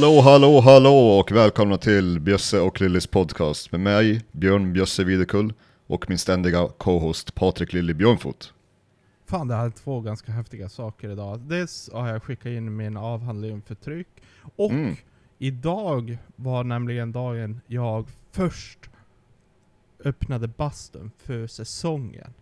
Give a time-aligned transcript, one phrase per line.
[0.00, 5.52] Hallå, hallå, hallå och välkomna till Bjösse och Lillis podcast med mig, Björn Bjösse Videkull
[5.86, 8.52] och min ständiga co-host Patrik Lilly Björnfot.
[9.26, 11.40] Fan, det här är två ganska häftiga saker idag.
[11.40, 14.08] Dels har jag skickat in min avhandling för tryck,
[14.56, 14.96] och Mm.
[15.38, 18.78] idag var nämligen dagen jag först
[20.04, 22.34] öppnade bastun för säsongen.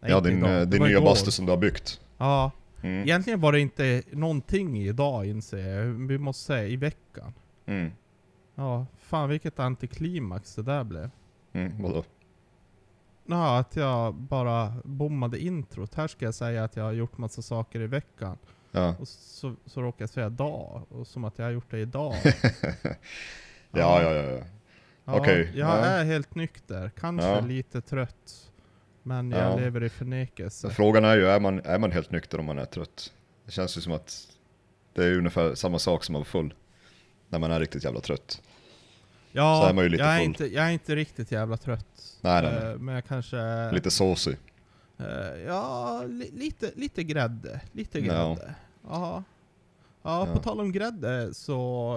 [0.00, 0.50] Nej, Ja, din, idag.
[0.52, 2.00] eh, Det din nya bastu som du har byggt.
[2.18, 2.50] Ja,
[2.82, 3.02] Mm.
[3.02, 5.86] egentligen var det inte någonting idag inser jag.
[5.86, 7.34] Vi måste säga i veckan.
[7.66, 7.90] Mm.
[8.54, 11.10] Ja, fan vilket antiklimax det där blev.
[11.52, 11.82] Mm.
[11.82, 12.04] Vadå?
[13.26, 15.94] Ja, att jag bara bommade introt.
[15.94, 18.38] Här ska jag säga att jag har gjort massa saker i veckan.
[18.70, 18.94] Ja.
[19.00, 22.14] Och så, så råkar jag säga dag, och som att jag har gjort det idag.
[23.70, 24.44] ja, ja, ja, ja.
[25.04, 25.76] Ja, Okej, Jag ja.
[25.76, 28.49] är helt nykter, kanske lite trött.
[29.02, 29.56] Men jag Ja.
[29.56, 30.66] lever i förnekelse.
[30.66, 33.12] Men Frågan är ju, är man, är man helt nykter om man är trött?
[33.44, 34.26] Det känns ju som att
[34.94, 36.54] det är ungefär samma sak som att vara full.
[37.28, 38.30] När man är riktigt jävla trött.
[38.30, 38.40] så
[39.32, 40.26] Ja, är man ju lite jag, är full.
[40.26, 42.16] inte, jag är inte riktigt jävla trött.
[42.20, 42.72] Nej, nej, nej.
[42.72, 43.70] Eh, Men jag kanske...
[43.72, 44.36] Lite såsig.
[44.98, 45.06] eh,
[45.46, 47.60] ja, li, lite, lite grädde.
[47.72, 48.04] Lite Ja.
[48.04, 48.54] grädde.
[48.88, 49.22] Ja.
[50.02, 50.34] Ja, Ja.
[50.34, 51.92] på tal om grädde så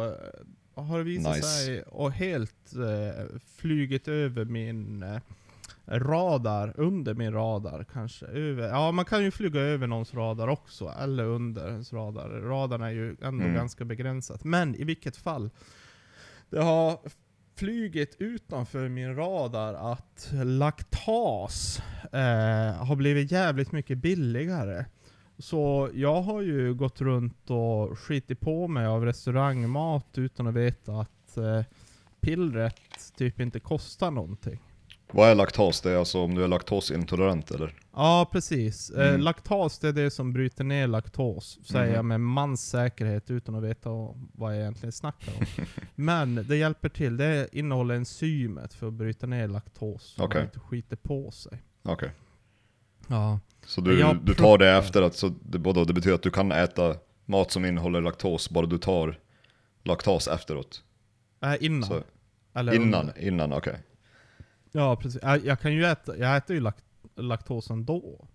[0.76, 1.48] eh, har det visat Nice.
[1.48, 5.18] sig och helt eh, flugit över min eh,
[5.88, 8.26] radar, under min radar kanske.
[8.26, 12.30] Över, ja, man kan ju flyga över någons radar också, eller under ens radar.
[12.30, 13.54] Radarn är ju ändå Mm.
[13.54, 14.44] ganska begränsat.
[14.44, 15.50] Men i vilket fall,
[16.50, 17.00] det har
[17.56, 21.80] flugit utanför min radar att laktas
[22.12, 24.86] eh, har blivit jävligt mycket billigare.
[25.38, 30.92] Så jag har ju gått runt och skitit på mig av restaurangmat utan att veta
[30.92, 31.62] att eh,
[32.22, 34.60] pillret typ inte kostar någonting.
[35.16, 35.82] Vad är laktas?
[35.82, 37.74] Det är alltså om du är laktosintolerant eller?
[37.96, 38.90] Ja, precis.
[38.90, 39.22] Eh, Mm.
[39.22, 41.96] laktas det är det som bryter ner laktos, säger Mhm.
[41.96, 43.90] jag med mans säkerhet utan att veta
[44.34, 45.46] vad jag egentligen snackar om.
[45.96, 50.40] Men det hjälper till, det innehåller enzymet för att bryta ner laktos, så Okej.
[50.42, 51.62] man inte skiter på sig.
[51.84, 52.12] Okej.
[53.08, 53.40] Ja.
[53.66, 56.96] Så du, du tar det efter att, så det, det betyder att du kan äta
[57.26, 59.20] mat som innehåller laktos, bara du tar
[59.84, 60.84] laktas efteråt?
[61.44, 61.84] Äh, innan.
[61.90, 62.04] Så,
[62.74, 63.20] innan, under.
[63.22, 63.78] innan, okej.
[64.76, 65.22] Ja, precis.
[65.24, 66.76] Jag, jag kan ju äta, jag äter ju lak,
[67.16, 68.28] laktos ändå.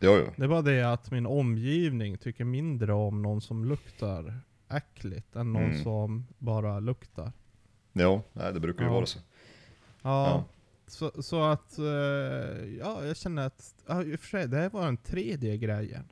[0.00, 0.26] Jo, jo.
[0.36, 5.52] Det är bara det att min omgivning tycker mindre om någon som luktar äckligt än
[5.52, 5.82] någon Mm.
[5.82, 7.32] som bara luktar.
[7.92, 8.94] Jo, nej det brukar ju Ja.
[8.94, 9.18] vara så.
[10.02, 10.44] Ja, Ja.
[10.86, 11.84] Så, så att, eh,
[12.78, 16.04] ja jag känner att, ja, i och för sig, det här var den tredje grejen.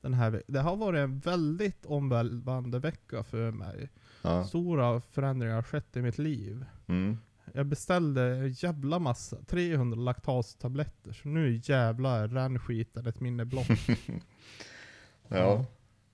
[0.00, 3.88] Den här, det har varit en väldigt omvälvande vecka för mig.
[4.22, 4.44] Ja.
[4.44, 6.64] Stora förändringar har skett i mitt liv.
[6.86, 7.18] Mm.
[7.56, 13.66] Jag beställde en jävla massa, 300 laktastabletter, så nu jävlar rann skiten ett minne blott.
[15.28, 15.64] Ja.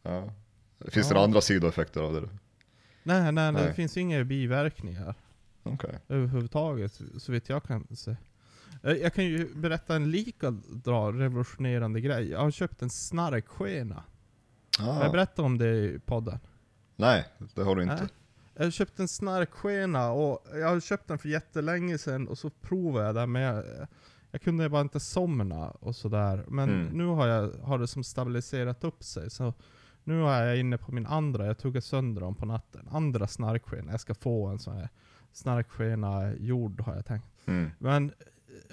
[0.03, 0.33] ja.
[0.81, 1.09] Finns det Ja.
[1.15, 2.29] några andra sidoeffekter av det?
[3.03, 5.15] nej, nej, nej, det finns inga biverkningar
[5.63, 5.99] Okej.
[6.09, 8.17] överhuvudtaget, så vitt jag kan se.
[8.83, 10.51] Eh, Jag kan ju berätta en lika
[11.15, 12.31] revolutionerande grej.
[12.31, 14.05] Jag har köpt en snarkskena.
[14.79, 15.11] Har jag Ah.
[15.11, 16.39] berättat om det i podden?
[16.97, 17.25] Nej,
[17.55, 17.95] det har du inte.
[17.95, 18.09] Nej.
[18.61, 22.51] Jag har köpt en snarkskena och jag har köpt den för jättelänge sedan och så
[22.51, 23.65] provade jag den men jag,
[24.31, 26.45] jag kunde bara inte somna och sådär.
[26.49, 26.87] Men Mm.
[26.99, 29.31] nu har, jag, har det som stabiliserat upp sig.
[29.31, 29.55] Så
[30.05, 32.89] nu är jag inne på min andra, jag tog sönder dem på natten.
[32.91, 33.91] Andra snarkskena.
[33.91, 34.89] Jag ska få en sån här
[35.33, 37.27] snarkskena gjord har jag tänkt.
[37.47, 37.71] Mm.
[37.79, 38.13] Men,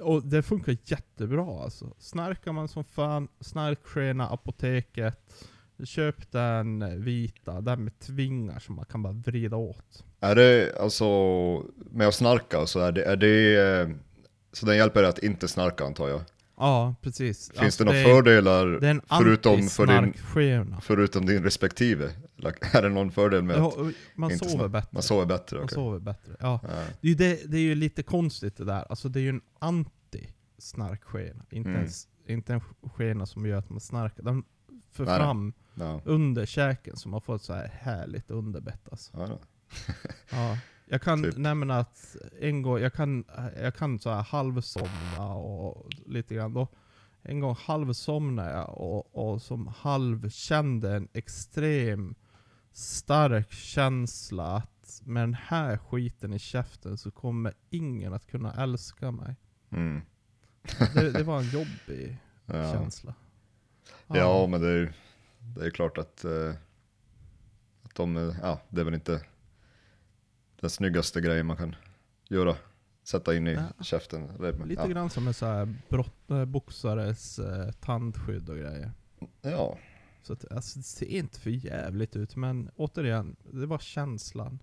[0.02, 1.94] och det funkar jättebra alltså.
[1.98, 5.48] Snarkar man som fan, snarkskena apoteket.
[5.86, 10.06] Köp den vita, den med tvingar som man kan bara vrida åt.
[10.20, 11.06] Är det alltså,
[11.92, 13.90] med att snarka, så är det, är det eh,
[14.52, 16.22] så den hjälper dig att inte snarka antar jag?
[16.60, 17.50] Ja, precis.
[17.50, 20.14] Finns Alltså, det några fördelar Det är förutom för din,
[20.82, 22.12] förutom din respektive?
[22.74, 24.90] Är det någon fördel med att Ja, Man inte sover bättre.
[24.92, 25.56] man sover bättre?
[25.58, 25.76] Man okej.
[25.76, 26.36] sover bättre.
[26.40, 26.60] Ja.
[26.64, 26.70] Ja.
[27.02, 28.86] Det, är ju det, det är ju lite konstigt det där.
[28.90, 31.44] Alltså det är ju en anti-snarkskena.
[31.50, 31.88] Inte, Mm.
[32.28, 32.62] inte en
[32.96, 34.24] skena som gör att man snarkar.
[34.24, 34.44] Den
[34.98, 36.02] för Nej, fram Ja.
[36.06, 39.12] under käken så man får ett så här härligt underbett alltså.
[39.18, 39.40] Ja.
[40.32, 40.58] Ja.
[40.90, 41.38] Jag kan Typ.
[41.38, 43.26] nämna att en gång, jag kan,
[43.62, 46.54] jag kan så här halvsomna och lite grann.
[46.54, 46.68] Då,
[47.22, 52.16] en gång halvsomnade jag och, och som halv kände en extrem
[52.72, 59.12] stark känsla att med den här skiten i käften så kommer ingen att kunna älska
[59.12, 59.36] mig.
[59.70, 60.02] Mm.
[60.94, 62.74] Det, det var en jobbig Ja.
[62.74, 63.14] känsla.
[64.08, 64.94] Ja, men det är,
[65.58, 66.54] det är klart att, eh,
[67.84, 69.22] att de, ja, det är väl inte
[70.62, 71.76] den snyggaste grejen man kan
[72.30, 72.56] göra.
[73.04, 73.84] Sätta in i Ja.
[73.84, 74.28] käften.
[74.66, 74.88] Lite ja.
[74.88, 78.92] grann som en så här brott, eh, boxares eh, tandskydd och grejer.
[79.42, 79.78] ja,
[80.22, 84.60] Så att, alltså, det ser inte för jävligt ut, men återigen, det var känslan.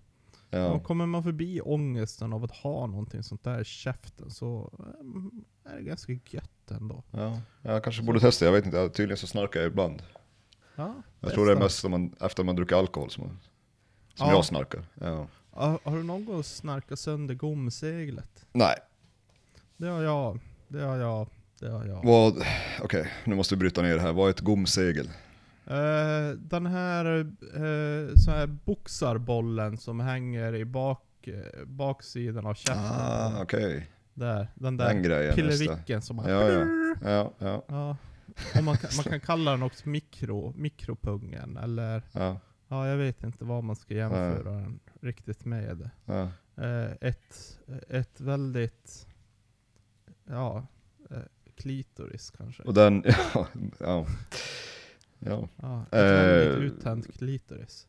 [0.49, 0.65] Ja.
[0.67, 5.31] Och kommer man förbi ångesten av att ha någonting sånt där i käften så mm,
[5.65, 7.03] är det ganska gött ändå.
[7.11, 7.41] Ja.
[7.61, 10.03] Jag kanske borde testa, jag vet inte, tydligen så snarkar jag ibland.
[10.75, 13.39] Ja, Jag tror det är mest man, efter man druckit alkohol som, man,
[14.15, 14.33] som Ja.
[14.33, 14.85] jag snarkar.
[14.93, 15.27] Ja.
[15.51, 18.45] Har, har du någon gång snarkat sönder gomseglet?
[18.51, 18.75] Nej,
[19.77, 20.39] Det har jag.
[20.67, 21.27] Det har jag.
[21.59, 22.35] Det har jag.
[22.81, 24.13] okej nu måste vi bryta ner det här.
[24.13, 25.09] Vad är ett gomsegel?
[25.67, 32.85] Eh, den här, uh, så här boxarbollen som hänger i bak, eh, baksidan av käften.
[32.85, 33.91] Ah, okej.
[34.13, 35.35] Där, den Den där grejen.
[35.35, 35.41] det.
[35.41, 36.29] pillevicken som man...
[36.29, 36.65] Ja, ja.
[37.03, 37.97] Ja, ja, Ja.
[38.57, 43.23] Och man, kan, man kan kalla den också mikro, mikropungen, eller ja, ja, jag vet
[43.23, 45.89] inte vad man ska jämföra den riktigt med.
[46.05, 46.29] ja.
[47.01, 47.59] Ett,
[47.89, 49.07] ett väldigt,
[50.25, 50.67] ja,
[51.55, 52.63] klitoris kanske.
[52.63, 53.03] Och den,
[53.33, 53.47] ja,
[53.79, 54.05] ja.
[55.25, 57.87] Ja, Ja, ett Eh, väldigt uttänt klitoris.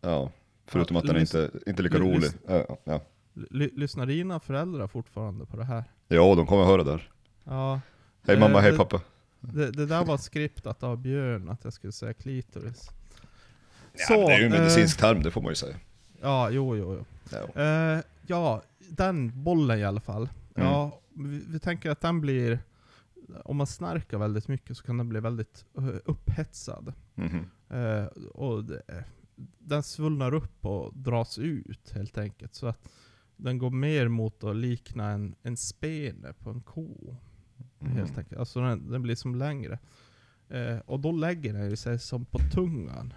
[0.00, 0.30] ja.
[0.68, 2.20] Förutom Ja, att den inte, inte är lika rolig.
[2.20, 3.00] lys- Ja, ja.
[3.50, 5.84] Lyssnar dina föräldrar fortfarande på det här?
[6.08, 7.10] ja, de kommer höra där.
[7.44, 7.80] Ja.
[8.26, 9.00] Hej mamma, Eh, hej det- pappa.
[9.40, 12.90] Det, det där var skriptat av Björn, att jag skulle säga klitoris.
[14.08, 15.76] Ja, men det är ju en eh, medicinsk term, det får man ju säga.
[16.22, 17.04] Ja, jo, jo, jo.
[17.54, 17.62] Ja.
[17.62, 20.28] Eh, ja, den bollen i alla fall.
[20.54, 20.68] Mm.
[20.68, 22.58] Ja, vi, vi tänker att den blir,
[23.44, 26.92] om man snarkar väldigt mycket så kan den bli väldigt eh, upphetsad.
[27.14, 27.46] Mhm.
[27.68, 29.04] Eh, och det,
[29.58, 32.54] den svullnar upp och dras ut helt enkelt.
[32.54, 32.88] Så att
[33.36, 37.16] den går mer mot att likna en, en spene på en ko.
[37.80, 38.18] Helt Mhm.
[38.18, 38.38] enkelt.
[38.40, 39.78] Alltså den, den blir som längre.
[40.48, 43.12] Eh, och då lägger den sig som på tungan.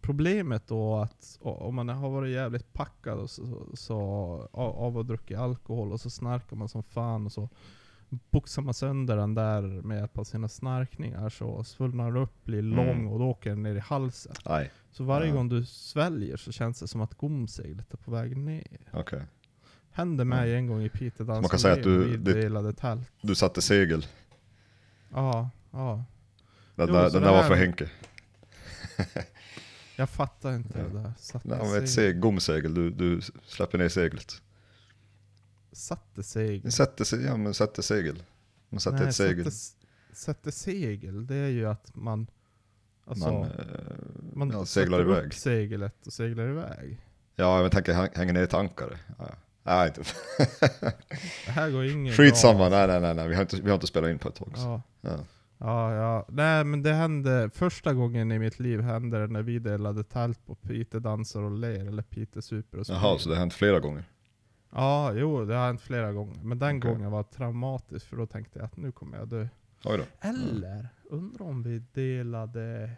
[0.00, 3.94] Problemet då att om man har varit jävligt packad och så, så,
[4.52, 7.48] av av att druckit alkohol och så snarkar man som fan och så
[8.30, 12.58] boxar man sönder den där med hjälp av sina snarkningar så svullnar den upp, blir
[12.58, 12.76] Mm.
[12.76, 14.32] lång och då åker den ner i halsen.
[14.48, 15.34] Nej, Så varje Ja.
[15.34, 18.80] gång du sväljer så känns det som att gomseglet är på väg ner.
[18.92, 19.22] okej.
[19.90, 23.10] Hände mig en gång i Piteå man kan säga att du- det- tält.
[23.20, 24.06] Du satte segel.
[25.12, 26.04] Ja, ja.
[26.74, 27.90] Den, Jo, där, den där var för Henke.
[29.96, 30.84] Jag fattar inte Ja.
[30.84, 31.12] det där.
[31.18, 34.42] Satte, men ett seg, gomsegel, du, du släpper ner seglet.
[35.74, 36.72] Satte segel.
[36.72, 38.22] Sätter, se- ja, men sätter segel.
[38.68, 39.36] Man sätter Nej, ett segel.
[39.44, 39.76] Sätte, s-
[40.12, 42.26] sätte segel, det är ju att man...
[43.06, 43.40] Alltså, man
[44.34, 45.26] man, eh, ja, seglar sätter iväg.
[45.26, 47.00] upp seglet och seglar iväg.
[47.36, 48.98] Ja, jag tänker häng- hänga ner ett ankare.
[49.18, 49.28] Ja.
[49.62, 50.02] Nej, inte.
[51.46, 53.28] Det här går inget Skitsamma, nej nej nej, nej.
[53.28, 54.52] Vi, har inte, vi har inte spelat in på ett tag.
[54.56, 54.82] Ja.
[55.00, 55.18] Ja.
[55.58, 56.26] Ja, ja.
[56.28, 60.46] Nej men det hände, första gången i mitt liv hände det när vi delade tält
[60.46, 63.18] på Pite dansar och ler, eller Pite super och Jaha, springer.
[63.18, 64.04] så det har hänt flera gånger?
[64.74, 66.36] Ja, jo det har hänt flera gånger.
[66.42, 66.90] Men den Okej.
[66.90, 69.46] gången var traumatisk för då tänkte jag att nu kommer jag dö.
[69.84, 70.04] Oj då.
[70.28, 72.90] Eller, undrar om vi delade...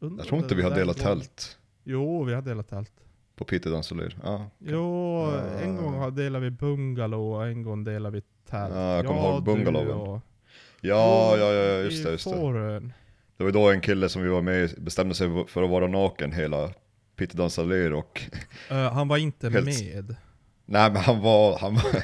[0.00, 2.68] undrar Jag tror om inte det vi har delat gången- tält Jo, vi har delat
[2.68, 2.92] tält.
[3.36, 4.16] på Piteå Dansolir.
[4.22, 4.34] Ja.
[4.34, 4.72] okej.
[4.72, 5.60] Jo, Ah.
[5.62, 8.74] en gång har- delade vi bungalow och en gång delade vi tält.
[8.74, 9.90] Ja, jag kommer ihåg du bungalowen.
[9.96, 10.20] och-
[10.80, 12.36] Ja, ja, ja, just det, just det.
[12.36, 12.92] Fårön.
[13.36, 15.86] Det var då en kille som vi var med i bestämde sig för att vara
[15.86, 16.70] naken hela
[17.16, 18.22] Piteå Dansolir och
[18.70, 20.16] Eh, han var inte Helt- med.
[20.66, 21.82] Nej men han var, han var,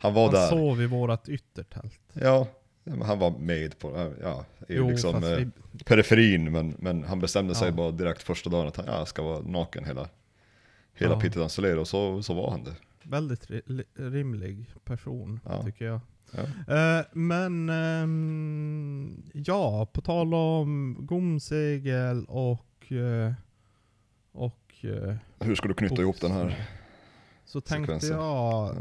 [0.00, 0.48] han var Han där.
[0.48, 2.00] sov i vårat yttertält.
[2.12, 2.46] Ja,
[3.02, 5.48] han var med på, ja, i Jo, liksom eh, vi,
[5.84, 7.72] periferin men, men han bestämde sig Ja.
[7.74, 10.08] bara direkt första dagen att han ja, ska vara naken hela,
[10.94, 11.20] hela Ja.
[11.20, 12.74] Piteå Dansolir och så, så var han det.
[13.02, 15.62] väldigt ri, li- rimlig person, Ja.
[15.62, 16.00] tycker jag.
[16.32, 16.74] Ja.
[16.98, 23.32] Eh, men, ehm, ja, på tal om gomsegel och, eh,
[24.32, 26.68] och eh, Hur ska du knyta ihop den här?
[27.48, 28.16] Så tänkte sekvensen?
[28.18, 28.76] jag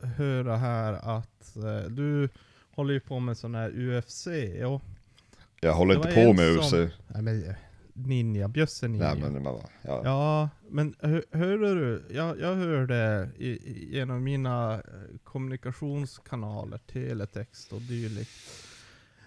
[0.00, 0.06] Ja.
[0.08, 2.28] höra här att eh, du
[2.70, 4.26] håller ju på med sån här UFC
[4.66, 4.82] och...
[5.60, 6.92] Jag håller inte på med som- UFC.
[7.08, 7.54] Nej men eh,
[7.92, 9.14] ninja, bjösse ninja.
[9.14, 9.60] Nej men ja.
[10.04, 12.04] Ja, men hör, hörde du?
[12.10, 14.80] Jag, jag hörde i, i, genom mina eh,
[15.24, 18.30] kommunikationskanaler, teletext och dylikt,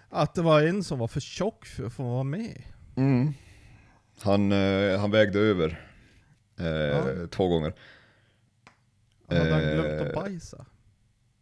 [0.08, 2.62] att det var en som var för tjock för att få vara med.
[2.96, 3.32] Mm.
[4.22, 5.86] Han, eh, han vägde över
[6.58, 7.26] eh, Ja.
[7.30, 7.72] två gånger.
[9.38, 10.66] Hade han glömt att Eh, bajsa?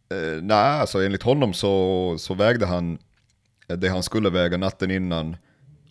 [0.09, 2.97] Eh, nej, alltså enligt honom så, så vägde han
[3.67, 5.37] eh, det han skulle väga natten innan,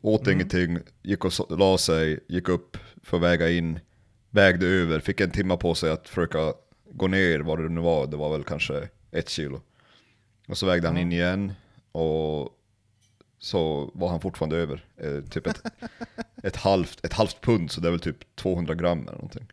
[0.03, 0.35] åt Mm.
[0.35, 3.81] ingenting, gick och la sig, gick upp för att väga in,
[4.31, 6.53] vägde över, fick en timma på sig att försöka
[6.93, 9.61] gå ner vad det nu var, det var väl kanske ett kilo.
[10.49, 11.53] Och så vägde han in igen
[11.93, 12.49] och
[13.39, 15.63] så var han fortfarande över, eh, typ ett,
[16.43, 19.47] ett, halvt, ett halvt pund, så det är väl typ 200 gram eller någonting.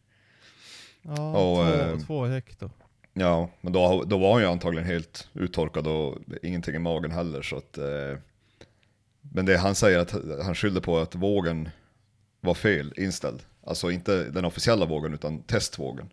[1.16, 2.70] Ja, och, två, eh, två hekto.
[3.14, 7.42] Ja, men då, då var han ju antagligen helt uttorkad och ingenting i magen heller
[7.42, 8.20] så att eh,
[9.22, 10.12] men det han säger att
[10.46, 11.70] han skyllde på att vågen
[12.42, 13.44] var fel inställd.
[13.64, 16.10] Alltså inte den officiella vågen utan testvågen.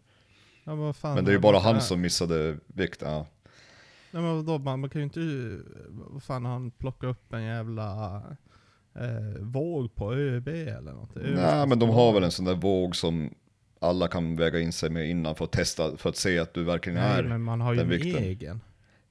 [0.65, 3.03] Ja, vad fan, Men det är ju bara han som missade vikt.
[3.03, 3.27] Ja.
[4.11, 5.21] Nej men vadå, man, man kan ju inte...
[5.89, 8.23] Vad fan, han plockat upp en jävla
[8.95, 11.15] eh, våg på ÖB eller något?
[11.15, 13.35] Nej men de har väl en sån där våg som
[13.85, 16.65] alla kan väga in sig med innan för att testa, för att se att du
[16.65, 17.23] verkligen Nej är.
[17.23, 18.23] men man har ju en vikten.
[18.25, 18.61] egen.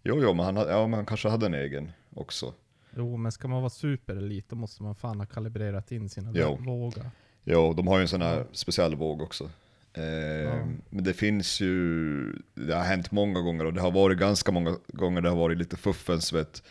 [0.03, 2.53] Jo, jo, men han, ja, men han kanske hade en egen också.
[2.97, 6.55] Jo men ska man vara superelit då måste man fan ha kalibrerat in sina Jo.
[6.59, 7.11] vågar.
[7.43, 8.43] Jo, de har ju en sån här Ja.
[8.51, 9.49] speciell våg också.
[9.93, 10.65] Eh, Ja.
[10.89, 14.75] Men det finns ju, det har hänt många gånger och det har varit ganska många
[14.87, 16.63] gånger det har varit lite fuffens vet.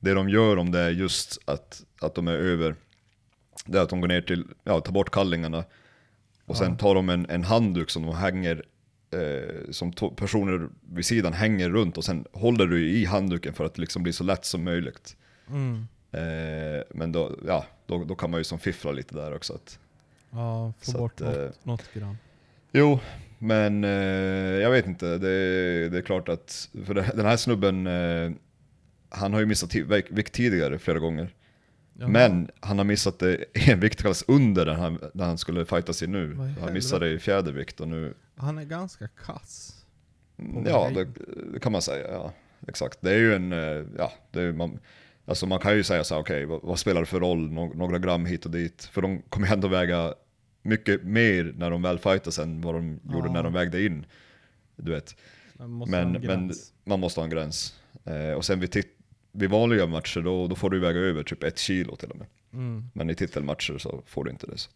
[0.00, 2.74] Det de gör om det är just att, att de är över,
[3.66, 5.64] det är att de går ner till, ja tar bort kallingarna
[6.50, 8.64] och sen tar de en, en handduk som de hänger,
[9.10, 13.74] eh, som personer vid sidan hänger runt och sen håller du i handduken för att
[13.74, 15.16] det liksom blir så lätt som möjligt.
[15.48, 15.86] Mm.
[16.12, 19.54] Eh, men då, ja, då, då kan man ju som fiffla lite där också.
[19.54, 19.78] Att,
[20.30, 22.16] Ja, få Så bort att, något, eh, något gram.
[22.72, 23.00] Jo,
[23.38, 23.90] men eh,
[24.62, 25.06] jag vet inte.
[25.18, 28.30] Det, det är klart att, för den här snubben, eh,
[29.08, 31.34] han har ju missat vikt tidigare flera gånger.
[32.00, 32.08] Jaha.
[32.08, 36.06] Men han har missat det en viktklass under den han, där han skulle fightas i
[36.06, 36.54] nu.
[36.60, 39.84] Han missade i fjädervikt och nu, Han är ganska kass.
[40.38, 41.04] mm, ja det,
[41.52, 42.10] det kan man säga.
[42.10, 42.32] Ja,
[42.68, 42.98] exakt.
[43.00, 44.78] Det är ju en, eh, ja, det är, man,
[45.26, 47.66] alltså man kan ju säga så här, okej, vad, vad spelar det för roll, Nå,
[47.74, 48.84] några gram hit och dit?
[48.84, 50.14] För de kommer ju ändå väga
[50.62, 53.32] mycket mer när de väl fightas än vad de gjorde Ja.
[53.32, 54.06] när de vägde in.
[54.76, 55.16] Du vet.
[55.58, 56.52] Man Men, men
[56.84, 57.80] man måste ha en gräns.
[58.04, 58.96] Eh, och sen vid, tit-
[59.32, 62.26] vid vanliga matcher då, då får du väga över typ ett kilo till och med.
[62.52, 62.84] Mm.
[62.94, 64.58] Men i titelmatcher så får du inte det.
[64.58, 64.70] Så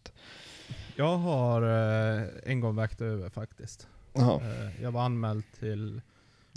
[0.95, 3.87] Jag har eh, en gång vägt över faktiskt.
[4.13, 6.01] Jaha, Eh, jag var anmäld till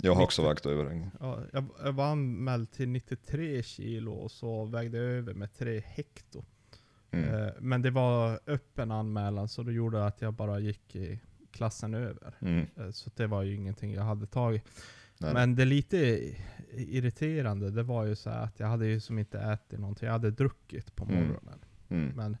[0.01, 1.11] jag har också Mitt- vägt över en gång.
[1.19, 5.79] Ja, jag, jag var anmäld till 93 kilo och så vägde jag över med 3
[5.85, 6.43] hekto.
[7.11, 7.35] Mm.
[7.35, 11.19] Eh, men det var öppen anmälan så det gjorde att jag bara gick i
[11.51, 12.33] klassen över.
[12.41, 12.67] Mm.
[12.77, 14.63] Eh, så det var ju ingenting jag hade tagit.
[15.17, 15.33] Nej.
[15.33, 16.21] Men det lite
[16.73, 20.05] irriterande, det var ju så att jag hade ju som inte ätit någonting.
[20.05, 21.15] Jag hade druckit på Mm.
[21.27, 21.59] morgonen.
[21.89, 22.15] Mm.
[22.15, 22.37] Men,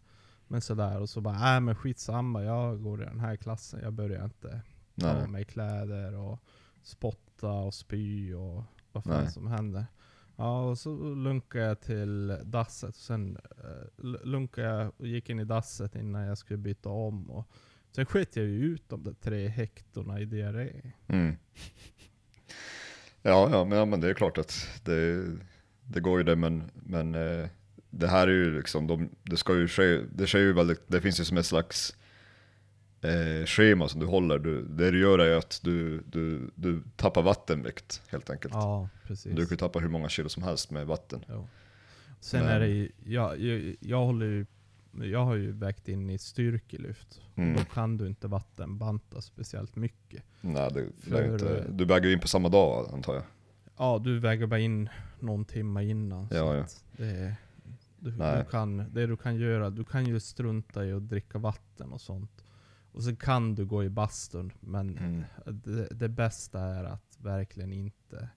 [0.47, 3.79] men sådär, och så bara, äh men skitsamma, jag går i den här klassen.
[3.83, 4.61] Jag börjar inte
[4.99, 6.39] ta av mig kläder och
[6.81, 9.31] spotta och spy och vad fan Nej.
[9.31, 9.85] som händer.
[10.35, 12.95] Ja, och så lunkade jag till dasset.
[12.95, 17.29] Sen uh, lunkade jag och gick in i dasset innan jag skulle byta om.
[17.31, 17.47] Och
[17.91, 20.91] sen sket jag ju ut de där tre hektorna i diarré.
[21.07, 21.35] Mm.
[23.21, 25.25] Ja, ja, men, ja, men det är klart att det,
[25.83, 27.47] det går ju det, men, men eh,
[27.89, 31.01] det här är ju liksom, de, det ska ju ske, det sker ju väldigt, det
[31.01, 31.95] finns ju som ett slags
[33.01, 34.39] eh, schema som du håller.
[34.39, 38.53] Du, det du gör är att du, du, du tappar vattenvikt helt enkelt.
[38.53, 39.35] Ja, precis.
[39.35, 41.25] Du kan ju tappa hur många kilo som helst med vatten.
[41.29, 41.47] Jo.
[42.19, 44.45] Sen Men- är det ju, jag, jag, jag håller ju,
[45.05, 47.21] jag har ju vägt in i styrkelyft.
[47.35, 47.55] Mm.
[47.57, 50.23] Då kan du inte vattenbanta speciellt mycket.
[50.41, 53.23] Nej, det, För- inte, du väger in på samma dag antar jag.
[53.77, 54.89] Ja, du väger bara in
[55.19, 56.29] någon timme innan.
[56.29, 56.61] så Ja, ja.
[56.61, 57.35] att Det,
[57.99, 61.91] du, du kan, det du kan göra, du kan ju strunta i att dricka vatten
[61.93, 62.43] och sånt.
[62.91, 65.23] Och sen kan du gå i bastun, men Mm.
[65.45, 68.29] det, det bästa är att verkligen inte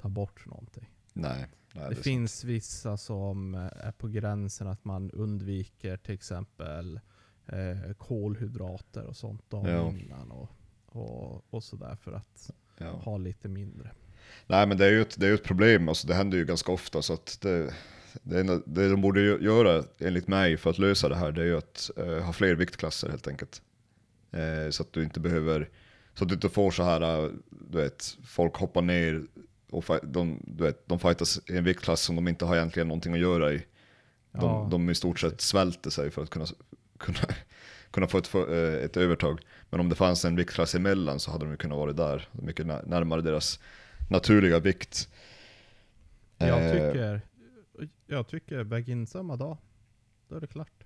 [0.00, 0.90] ta bort någonting.
[1.12, 6.14] Nej, nej det är finns vissa som eh, är på gränsen att man undviker till
[6.14, 7.00] exempel
[7.46, 9.90] eh, kolhydrater och sånt dagen Ja.
[10.04, 10.48] innan och,
[10.86, 12.50] och, och sådär för att.
[12.82, 12.90] Ja.
[12.90, 13.90] ha lite mindre.
[14.46, 16.72] Nej men det är ju ett, det är ett problem, alltså, det händer ju ganska
[16.72, 17.74] ofta så att det,
[18.22, 21.46] det, enda- det de borde göra enligt mig för att lösa det här det är
[21.46, 23.62] ju att eh, ha fler viktklasser helt enkelt.
[24.32, 25.68] Eh, så att du inte behöver,
[26.14, 29.22] så att du inte får så här, eh, du vet, folk hoppar ner
[29.72, 33.12] och de, du vet, de fightas i en viktklass som de inte har egentligen någonting
[33.14, 33.56] att göra i.
[34.32, 34.68] De, Ja.
[34.70, 36.46] de i stort sett svälter sig för att kunna,
[36.98, 37.18] kunna,
[37.90, 39.40] kunna få ett, eh, ett övertag.
[39.70, 42.66] Men om det fanns en viktklass emellan så hade de ju kunnat vara där, mycket
[42.66, 43.60] när- närmare deras
[44.10, 45.08] naturliga vikt.
[46.38, 47.20] Jag Eh, tycker,
[48.06, 49.56] jag tycker väg in samma dag.
[50.28, 50.84] Då är det klart.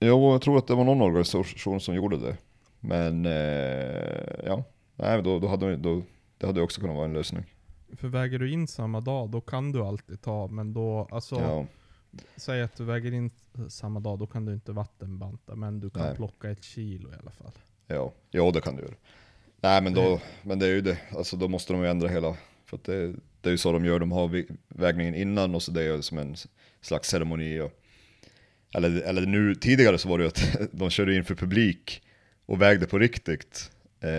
[0.00, 2.36] Jo, jag tror att det var någon organisation som gjorde det.
[2.80, 4.64] Men eh, ja,
[4.96, 6.02] Nej, då, då hade, då,
[6.38, 7.51] det hade också kunnat vara en lösning.
[7.96, 11.66] För väger du in samma dag, då kan du alltid ta, men då, alltså, Ja,
[12.36, 13.30] säg att du väger in
[13.68, 16.16] samma dag, då kan du inte vattenbanta, men du kan Nej.
[16.16, 17.52] plocka ett kilo i alla fall.
[17.86, 18.94] ja, ja, det kan du göra.
[19.60, 22.36] Nej men, då, men det är ju det, alltså då måste de ju ändra hela,
[22.64, 25.70] för att det, det är ju så de gör, de har vägningen innan och så
[25.70, 26.36] det är ju som en
[26.80, 27.60] slags ceremoni.
[27.60, 27.72] Och,
[28.74, 32.02] eller, eller nu, tidigare så var det ju att de körde in för publik
[32.46, 33.70] och vägde på riktigt.
[34.00, 34.10] Eh,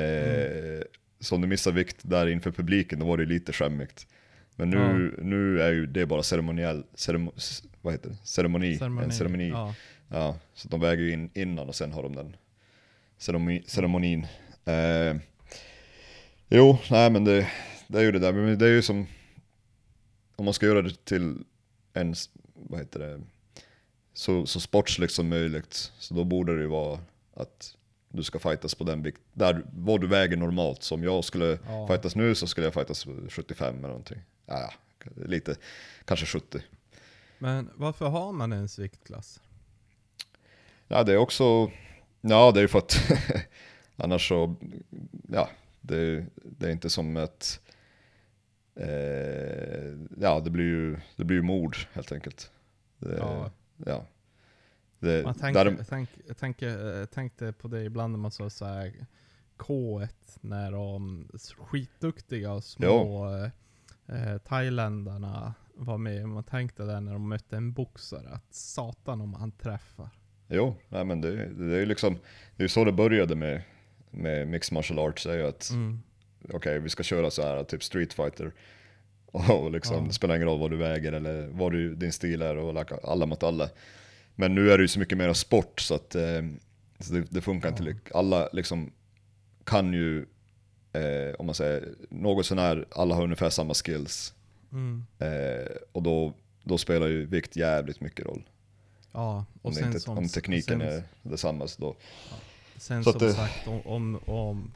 [1.24, 4.08] Så om du missar vikt där inför publiken, då var det lite skämmigt.
[4.56, 7.34] Men nu, nu är ju det bara ceremoniell, ceremo,
[7.82, 8.16] vad heter det?
[8.24, 8.80] Ceremoni.
[8.82, 9.50] En ceremoni.
[9.50, 9.76] Ja.
[10.10, 10.38] Ja.
[10.54, 12.36] så de väger ju in innan och sen har de den
[13.18, 14.28] ceremoni, ceremonin.
[14.66, 15.16] Eh,
[16.50, 17.48] jo, nej men det,
[17.88, 19.08] det är ju det där, men det är ju som
[20.36, 21.38] om man ska göra det till
[21.94, 22.16] en,
[22.54, 23.22] vad heter det,
[24.14, 25.92] så, så sportsligt som möjligt.
[26.00, 27.00] Så då borde det ju vara
[27.34, 27.78] att
[28.14, 30.84] du ska fightas på den vikt, där vad du väger normalt.
[30.84, 31.88] Så om jag skulle Ja.
[31.88, 34.22] fightas nu så skulle jag fightas 75 eller någonting.
[34.46, 34.74] Ja,
[35.16, 35.56] lite,
[36.06, 36.62] kanske 70.
[37.40, 39.42] Men varför har man ens viktklass?
[40.88, 41.72] Ja, det är också,
[42.22, 42.96] ja det är ju för att
[43.96, 44.56] annars så,
[45.30, 45.50] ja,
[45.82, 47.60] det, det är inte som ett,
[48.76, 52.52] eh, ja det blir ju, det blir ju mord helt enkelt.
[52.98, 53.52] Det, Ja.
[53.86, 54.06] ja.
[55.04, 56.68] Det, Man tänker, där, tänk, tänker,
[57.00, 58.94] jag tänkte på det ibland när man sa så här
[59.58, 60.10] K1
[60.42, 63.50] när de skitduktiga och små eh,
[64.32, 66.30] eh, thailändarna var med.
[66.30, 70.10] Man tänkte där när de mötte en boxare att satan om han träffar.
[70.48, 72.18] jo, nej men det, det är ju liksom,
[72.56, 73.62] det är så det började med,
[74.12, 76.00] med mixed martial arts, är ju att Mm.
[76.54, 78.52] okej vi ska köra så här typ street fighter.
[79.52, 80.02] Och liksom, Ja.
[80.08, 83.26] det spelar ingen roll vad du väger eller vad du, din stil är och alla
[83.26, 83.70] mot alla.
[84.36, 86.42] Men nu är det ju så mycket mer sport så att eh,
[87.00, 87.84] så det, det funkar inte.
[87.84, 87.90] Ja.
[87.90, 88.92] lik- Alla liksom
[89.64, 90.26] kan ju,
[90.94, 94.34] eh, om man säger något sånär, alla har ungefär samma skills.
[94.72, 95.06] Mm.
[95.20, 98.44] Eh, och då, då spelar ju vikt jävligt mycket roll.
[99.12, 101.96] Ja, och Om, det sen inte, som, om tekniken sen, är detsamma så då.
[102.78, 104.72] Sen Så som det- sagt, om, om, om,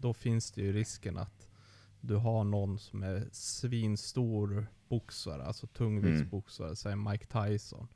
[0.00, 1.48] då finns det ju risken att
[2.00, 7.88] du har någon som är svinstor boxare, alltså tungviktsboxare, säg Mike Tyson.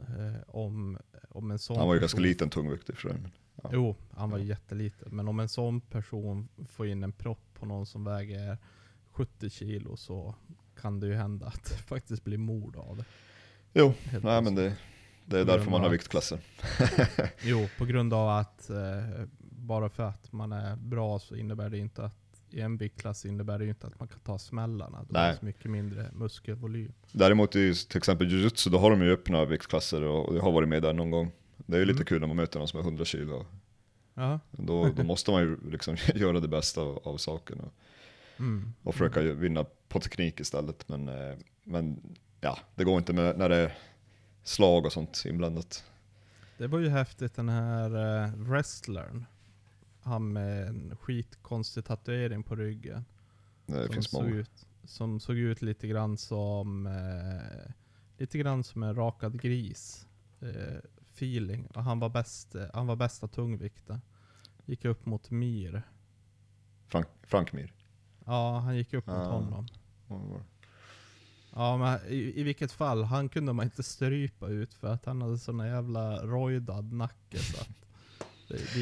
[0.00, 0.98] Eh, om,
[1.30, 3.18] om en sån Han var ju person, ganska liten tungvikt i och för sig.
[3.62, 3.70] Ja.
[3.72, 4.44] Jo, han var Ja.
[4.44, 5.08] jätteliten.
[5.16, 8.58] Men om en sån person får in en propp på någon som väger
[9.10, 10.34] 70 kilo så
[10.80, 13.04] kan det ju hända att det faktiskt blir mord av det.
[13.72, 14.76] Jo, Helt nej men det,
[15.24, 16.40] det är därför man har viktklasser.
[17.42, 21.78] Jo, på grund av att eh, bara för att man är bra så innebär det
[21.78, 24.98] inte att i en viktklass innebär det ju inte att man kan ta smällarna.
[25.02, 25.30] Det Nej.
[25.30, 26.92] är så mycket mindre muskelvolym.
[27.12, 30.68] Däremot i till exempel jujutsu, då har de ju öppna viktklasser och jag har varit
[30.68, 31.30] med där någon gång.
[31.56, 32.04] Det är ju lite Mm.
[32.06, 33.46] kul när man möter någon som är 100 kilo.
[34.14, 34.40] Ja.
[34.50, 37.72] Då, då måste man ju liksom göra det bästa av, av saken och,
[38.38, 38.72] Mm.
[38.82, 40.88] och försöka ju vinna på teknik istället.
[40.88, 42.00] Men, eh, men
[42.40, 43.72] ja, det går inte med, när det är
[44.42, 45.84] slag och sånt inblandat.
[46.58, 49.24] Det var ju häftigt den här eh, wrestlern.
[50.02, 53.04] Han med en skitkonstig tatuering på ryggen.
[53.66, 54.34] Det som, finns såg många.
[54.34, 57.72] ut, som såg ut lite grann som eh,
[58.18, 60.06] Lite grann som en rakad gris.
[60.40, 60.78] Eh,
[61.14, 61.66] feeling.
[61.66, 64.00] Och han var, bäst, eh, han var bästa tungvikten.
[64.64, 65.82] Gick upp mot Mir.
[66.88, 67.72] Frank, Frank Mir.
[68.24, 69.30] Ja, han gick upp mot Ah.
[69.30, 69.66] honom.
[71.52, 75.22] Ja, men i, i vilket fall, han kunde man inte strypa ut för att han
[75.22, 78.39] hade sån jävla rojdad nacke så att det, det gick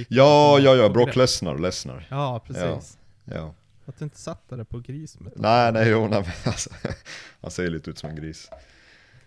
[0.08, 1.16] Ja, ja, ja, Brock.
[1.16, 2.06] Lesnar, Lesnar.
[2.10, 2.98] Ja, precis.
[3.24, 3.54] Ja.
[3.86, 5.32] Att du inte satte det på grismet.
[5.36, 6.70] Nej, nej, jo, nej, men alltså,
[7.40, 8.50] han ser lite ut som en gris.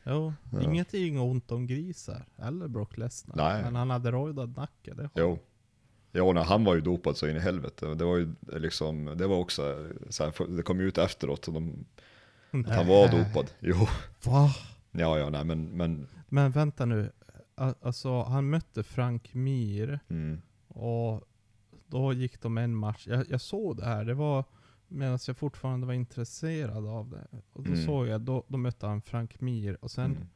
[0.03, 0.61] Jo, Ja.
[0.61, 2.25] ingenting ont om grisar.
[2.37, 3.35] Eller Brock Lesnar.
[3.35, 3.63] Nej.
[3.63, 4.93] Men han hade rojdad nacke.
[4.93, 5.39] Det har Jo.
[6.13, 7.85] Jo, nej, han var ju dopad så in i helvete.
[7.95, 11.53] Det var ju liksom, det var också så här, det kom ju ut efteråt och
[11.53, 11.85] de,
[12.51, 13.51] att han var dopad.
[13.59, 13.87] Jo,
[14.23, 14.55] Va?
[14.91, 17.11] ja, ja, nej, men, men, Men vänta nu.
[17.55, 21.21] Alltså, han mötte Frank Mir mm, och
[21.87, 23.07] då gick de en match.
[23.07, 24.05] Jag, jag såg det här.
[24.05, 24.43] Det var
[24.87, 27.27] medan jag fortfarande var intresserad av det.
[27.53, 27.85] Och då Mm.
[27.85, 29.77] såg jag, då, då mötte han Frank Mir.
[29.83, 30.27] Och sen mm.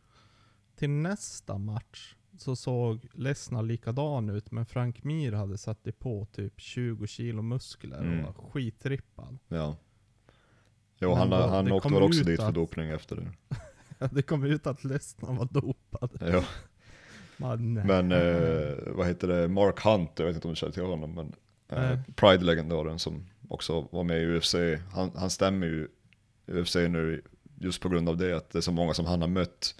[0.76, 4.52] till nästa match så såg Lesnar likadan ut.
[4.52, 8.24] Men Frank Mir hade satt på typ 20 kilo muskler och Mm.
[8.26, 9.38] var skitrippad.
[9.48, 9.76] ja.
[11.00, 13.32] Jo, Men han, då- han åkte väl också dit för att- dopning efter det.
[14.12, 16.18] Det kom ut att Lesnar var dopad.
[16.22, 16.44] Ja.
[17.38, 21.14] Men, eh, vad heter det, Mark Hunt, jag vet inte om du känner till honom,
[21.14, 21.34] men
[21.80, 22.00] eh.
[22.16, 24.56] Pride-legendaren som också var med i UFC,
[24.94, 25.88] han, han stämmer ju
[26.48, 27.22] UFC nu
[27.56, 29.76] just på grund av det, att det är så många som han har mött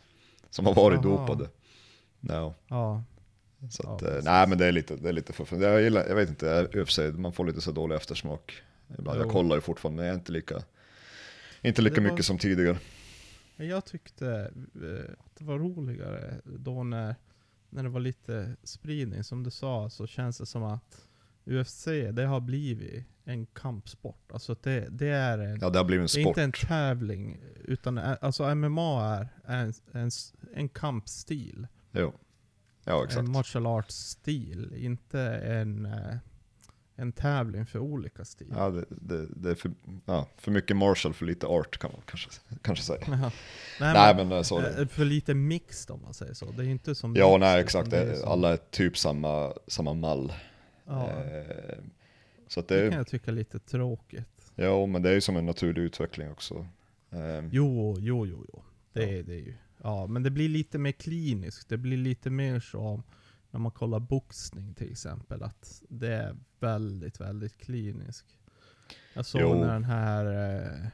[0.50, 1.18] som har varit Jaha.
[1.18, 1.50] dopade.
[2.20, 2.54] No.
[2.68, 3.04] Ja,
[3.72, 4.26] Så Ja, att, eh, precis.
[4.26, 7.00] nej men det är lite, det är lite för jag, gillar, jag vet inte, UFC,
[7.14, 8.54] man får lite så dålig eftersmak.
[9.00, 9.20] Ibland.
[9.22, 10.62] Jag kollar ju fortfarande, men jag är inte lika,
[11.62, 12.78] inte lika Det var- mycket som tidigare.
[13.58, 14.28] Jag tyckte
[14.76, 17.16] eh, att det var roligare då när,
[17.76, 19.24] när det var lite spridning.
[19.24, 21.08] Som du sa så känns det som att
[21.46, 24.32] UFC, det har blivit en kampsport.
[24.32, 26.28] Alltså det, det är en, Ja det har blivit en sport.
[26.38, 27.38] inte en tävling.
[27.64, 30.10] Utan ä- alltså MMA är en, en,
[30.54, 31.68] en kampstil.
[31.92, 32.14] Jo.
[32.84, 33.20] Ja exakt.
[33.20, 34.74] En martial arts-stil.
[34.76, 36.16] Inte en, eh,
[36.96, 38.58] en tävling för olika stilar.
[38.64, 39.72] Ja, det, det, det är för,
[40.06, 42.30] ja, för mycket Marshall för lite art kan man kanske,
[42.62, 43.00] kanske säga.
[43.08, 43.32] Jaha.
[43.80, 44.82] Nej, Nej, men, eh, så men, det.
[44.82, 46.46] eh, för lite mixed om man säger så.
[46.52, 47.90] Det är inte som Ja, mixed, nej exakt.
[47.92, 50.34] det är Det, som- alla är typ samma, samma mall.
[50.86, 51.76] Ja, Eh,
[52.48, 54.52] så att det kan det, jag tycka är lite tråkigt.
[54.56, 56.68] ja men det är ju som en naturlig utveckling också.
[57.12, 58.64] Eh, Jo, jo, jo, jo.
[58.94, 59.08] Det, Ja.
[59.08, 59.54] är det ju.
[59.84, 61.70] Ja, men det blir lite mer kliniskt.
[61.70, 63.04] Det blir lite mer som
[63.56, 65.44] när man kollar boxning till exempel.
[65.44, 68.38] Att det är väldigt, väldigt kliniskt.
[69.14, 69.54] Jag såg Jo.
[69.60, 70.92] när den här eh,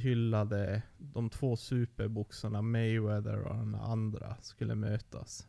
[0.00, 5.46] hyllade, de två superboxarna Mayweather och den andra skulle mötas.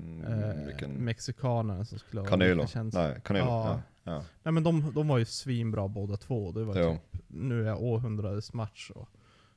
[0.00, 2.66] mm, Eh, vilken, Mexikanerna som skulle Canelo?
[2.92, 3.46] Nej, Canelo.
[3.46, 3.68] Ja.
[4.02, 4.12] Ja.
[4.12, 4.24] Ja.
[4.42, 6.52] Nej men de, de var ju svinbra båda två.
[6.52, 6.92] Det var Ja.
[7.12, 9.08] typ, nu är århundradets match och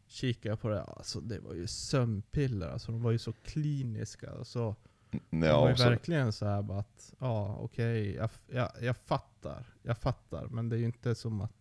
[0.07, 2.67] kikar jag på det, alltså det var ju sömnpiller.
[2.69, 4.31] Alltså de var ju så kliniska.
[4.31, 4.75] Alltså,
[5.11, 8.97] de var Ja, ju så, verkligen så här bara att, ja okej, jag, jag, jag
[8.97, 9.63] fattar.
[9.83, 11.51] Jag fattar, men det är ju inte som att,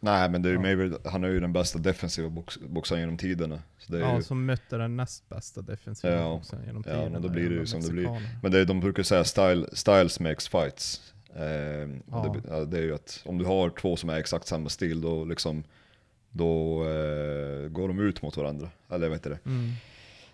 [0.00, 0.62] nej men det är ju Ja.
[0.62, 3.62] Mayweather, han är ju den bästa defensiva box, boxaren genom tiderna.
[3.78, 6.28] Så det ja ju, som mötte den näst bästa defensiva Ja.
[6.36, 7.12] boxaren genom Ja, tiden.
[7.12, 8.38] men då blir det ju som det blir.
[8.42, 11.12] Men det, är- de brukar säga style, styles makes fights.
[11.34, 11.88] Eh, Ja.
[12.10, 15.00] det, ja, det är ju att om du har två som är exakt samma stil
[15.00, 15.64] då liksom
[16.30, 18.68] då eh, går de ut mot varandra.
[18.90, 19.38] Eller vad heter det?
[19.44, 19.70] Mm.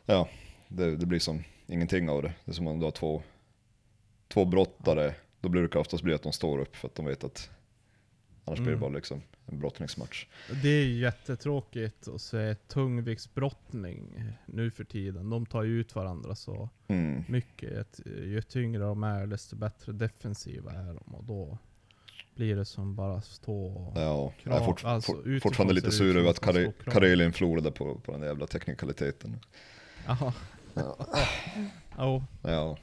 [0.07, 0.29] Ja,
[0.69, 2.33] det, det blir som ingenting av det.
[2.45, 3.23] Det är som om du har två,
[4.29, 5.15] två brottare.
[5.41, 7.51] Då brukar det oftast bli att de står upp för att de vet att
[8.45, 8.81] annars blir det Mm.
[8.81, 10.27] bara liksom en brottningsmatch.
[10.63, 15.31] Det är jättetråkigt att se tungviktsbrottning nu för tiden.
[15.31, 17.25] De tar ju ut varandra så Mm.
[17.29, 18.01] mycket.
[18.07, 21.15] Ju tyngre de är, desto bättre defensiva är de.
[21.15, 21.59] Och då
[22.35, 23.93] blir det som bara stå och...
[23.97, 26.41] Ja, Krav, jag är fort, alltså, fort, fortfarande lite sur över att.
[26.85, 29.41] Karelin förlorade på, på den jävla teknikaliteten.
[30.79, 31.27] Jaha.
[31.99, 32.77] Jo, Ja,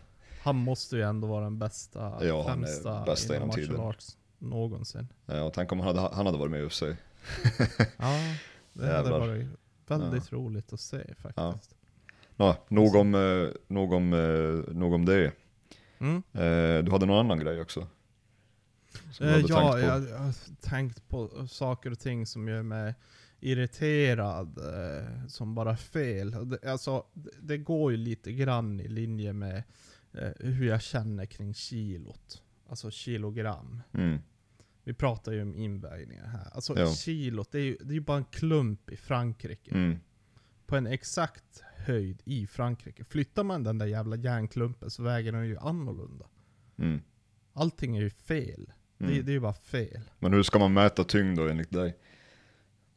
[0.43, 3.79] han måste ju ändå vara den bästa, Ja, han är främsta bästa inom tiden.
[3.79, 5.07] arts någonsin.
[5.25, 6.81] ja tänk om han hade, han hade varit med i UFC.
[7.97, 8.19] Ja,
[8.73, 9.19] det hade Jävlar.
[9.19, 9.47] varit
[9.87, 11.75] väldigt roligt att se faktiskt.
[12.37, 15.31] Ja, nog om, eh, nog om, eh, nog om det.
[15.99, 16.15] Mm.
[16.33, 17.87] Eh, du hade någon annan grej också?
[19.19, 22.95] Hade ja, tänkt jag, jag har tänkt på saker och ting som gör mig
[23.39, 26.49] irriterad, eh, som bara fel.
[26.49, 27.05] Det, alltså,
[27.41, 29.63] det, går ju lite grann i linje med
[30.13, 32.41] eh, hur jag känner kring kilot.
[32.69, 33.81] Alltså kilogram.
[33.93, 34.19] Mm.
[34.83, 36.47] Vi pratar ju om invägningar här.
[36.51, 36.91] Alltså Ja.
[36.91, 39.71] kilot, det är ju det är ju bara en klump i Frankrike.
[39.71, 39.99] Mm.
[40.65, 43.03] På en exakt höjd i Frankrike.
[43.03, 46.25] Flyttar man den där jävla järnklumpen så väger den ju annorlunda.
[46.77, 47.01] Mm.
[47.53, 48.71] Allting är ju fel.
[48.97, 49.25] Det, Mm.
[49.25, 50.01] det är ju bara fel.
[50.19, 51.95] Men hur ska man mäta tyngd då enligt dig?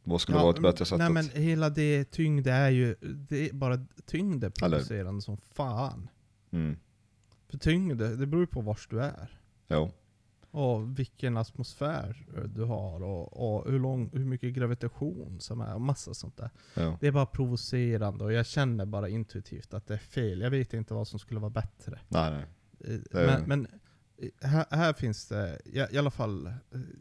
[0.03, 1.13] Vad skulle vara ett bättre sätt Nej att...
[1.13, 6.09] men hela det tyngd är ju, det är bara tyngd är Eller- producerande som fan.
[6.51, 6.77] Mm.
[7.47, 9.39] För tyngd, det beror ju på vars du är.
[9.67, 9.91] Jo.
[10.51, 15.81] Och vilken atmosfär du har och, och hur, lång, hur mycket gravitation som är och
[15.81, 16.49] massa sånt där.
[16.73, 16.97] Ja.
[17.01, 20.41] Det är bara provocerande och jag känner bara intuitivt att det är fel.
[20.41, 21.99] Jag vet inte vad som skulle vara bättre.
[22.07, 22.45] Nej nej.
[22.95, 23.67] Eh, Men, men
[24.17, 26.53] eh, här, här finns det, i, i alla fall, eh,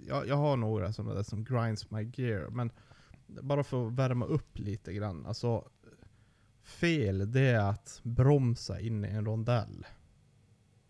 [0.07, 2.71] jag, jag har några sådana där som grinds my gear, men
[3.29, 5.27] bara för att värma upp lite grann.
[5.27, 5.69] Alltså,
[6.63, 9.87] fel det är att bromsa in i en rondell.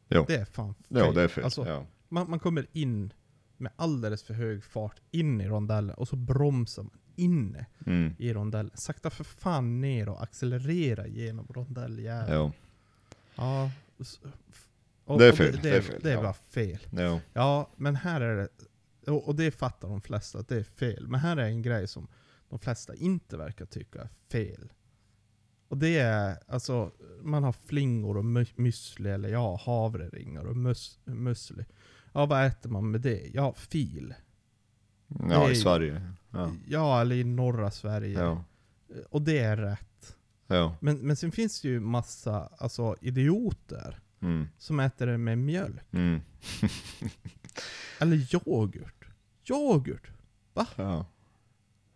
[0.08, 0.24] Jo.
[0.28, 0.84] Det är fan fel.
[0.88, 1.44] Ja det är fel.
[1.44, 1.86] Alltså, ja.
[2.08, 3.12] man, man kommer in
[3.56, 8.14] med alldeles för hög fart in i rondellen och så bromsar man inne Mm.
[8.18, 8.70] i rondellen.
[8.74, 12.52] Sakta för fan ner och accelerera genom rondelljäveln.
[13.36, 13.70] Ja.
[15.04, 16.22] Och- Det är fel, Det, det är fel, det är ja.
[16.22, 16.78] bara fel.
[16.90, 17.20] Ja.
[17.32, 18.48] Ja, men här är det,
[19.10, 21.06] och och det fattar de flesta att det är fel.
[21.08, 22.08] Men här är en grej som
[22.48, 24.72] de flesta inte verkar tycka är fel.
[25.68, 31.64] Och det är, alltså, man har flingor och müsli, eller ja, havreringar och mus, musli.
[32.12, 33.30] Ja, vad äter man med det?
[33.34, 34.14] Ja, fil.
[35.28, 36.12] Ja Det i Sverige.
[36.30, 36.52] Ja.
[36.66, 38.20] Ja, eller i norra Sverige.
[38.20, 38.44] Ja.
[39.10, 40.16] Och det är rätt.
[40.46, 40.76] Ja.
[40.80, 44.48] Men, men sen finns det ju massa alltså, idioter Mm.
[44.58, 45.82] som äter det med mjölk.
[45.92, 46.20] Mm.
[48.00, 49.04] Eller yoghurt.
[49.50, 50.10] Yoghurt!
[50.76, 51.06] Ja.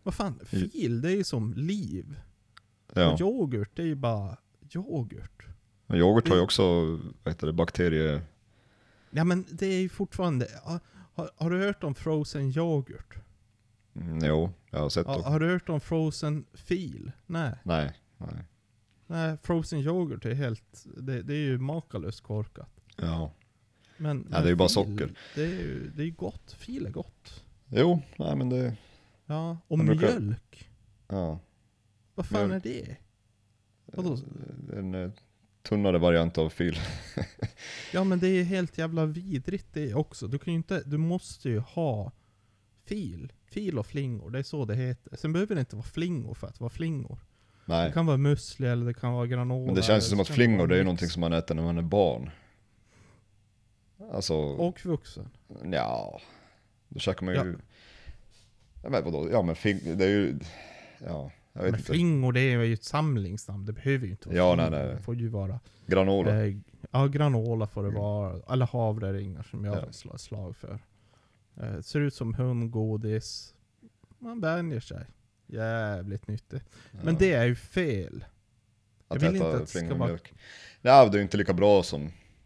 [0.02, 2.20] Vad fan, fil det är ju som liv.
[2.94, 3.12] Ja.
[3.12, 4.36] Och yoghurt det är ju bara
[4.74, 5.46] yoghurt.
[5.86, 6.62] Men yoghurt har ju också,
[7.22, 8.22] vad heter det, bakterie...
[9.10, 10.80] Ja men det är ju fortfarande, har,
[11.14, 13.14] har, har du hört om frozen yoghurt?
[13.96, 15.24] Mm, jo, jag har sett Har, det.
[15.24, 17.12] har du hört om frozen fil?
[17.26, 17.54] Nej.
[17.62, 17.98] Nej.
[18.18, 18.44] Nej.
[19.06, 22.70] Nej, frozen yoghurt är helt, det, det är ju makalöst korkat.
[22.96, 23.32] Ja.
[23.96, 25.12] Men, Ja, det är ju bara fil, socker.
[25.34, 27.44] Det är ju det är gott, fil är gott.
[27.68, 28.76] Jo, nej men det...
[29.26, 30.70] Ja, och brukar- mjölk.
[31.08, 31.38] Ja.
[32.14, 32.66] Vad fan Mjölk.
[32.66, 32.96] är det?
[33.86, 34.18] Vadå?
[34.76, 35.10] En, eh,
[35.62, 36.78] tunnare variant av fil.
[37.92, 40.26] Ja men det är helt jävla vidrigt det också.
[40.28, 42.12] Du kan ju inte, du måste ju ha
[42.84, 43.32] fil.
[43.44, 45.16] Fil och flingor, det är så det heter.
[45.16, 47.18] Sen behöver det inte vara flingor för att vara flingor.
[47.66, 47.92] Det Nej.
[47.92, 49.66] kan vara müsli eller det kan vara granola.
[49.66, 50.86] Men det eller känns som att kan flingor vara det är ju mix.
[50.86, 52.30] någonting som man äter när man är barn.
[54.12, 55.28] Alltså, Och vuxen.
[55.72, 56.20] ja.
[56.88, 57.40] Då käkar man ju...
[57.40, 57.58] Ja.
[58.90, 59.28] Men vadå?
[59.32, 60.38] Ja men fling, det är ju...
[61.06, 61.92] Ja, jag vet Men inte.
[61.92, 64.84] flingor det är ju ett samlingsnamn, det behöver ju inte vara Ja, nej, flingor.
[64.86, 64.94] nej.
[64.96, 65.60] Det får ju vara...
[65.86, 66.44] Granola.
[66.46, 66.56] Eh,
[66.90, 68.00] ja, granola får det Mm.
[68.00, 68.40] vara.
[68.52, 69.84] Eller havreringar som jag Ja.
[69.84, 70.78] vill slå ett slag för.
[71.60, 73.54] Eh, ser ut som hundgodis.
[74.18, 75.04] Man vänjer sig.
[75.46, 76.64] Jävligt nyttigt.
[76.90, 77.18] Men Ja.
[77.18, 78.24] det är ju fel.
[79.08, 80.32] jag vill inte att det ska vara- mjölk.
[80.80, 82.02] Nej, det är ju inte lika bra som...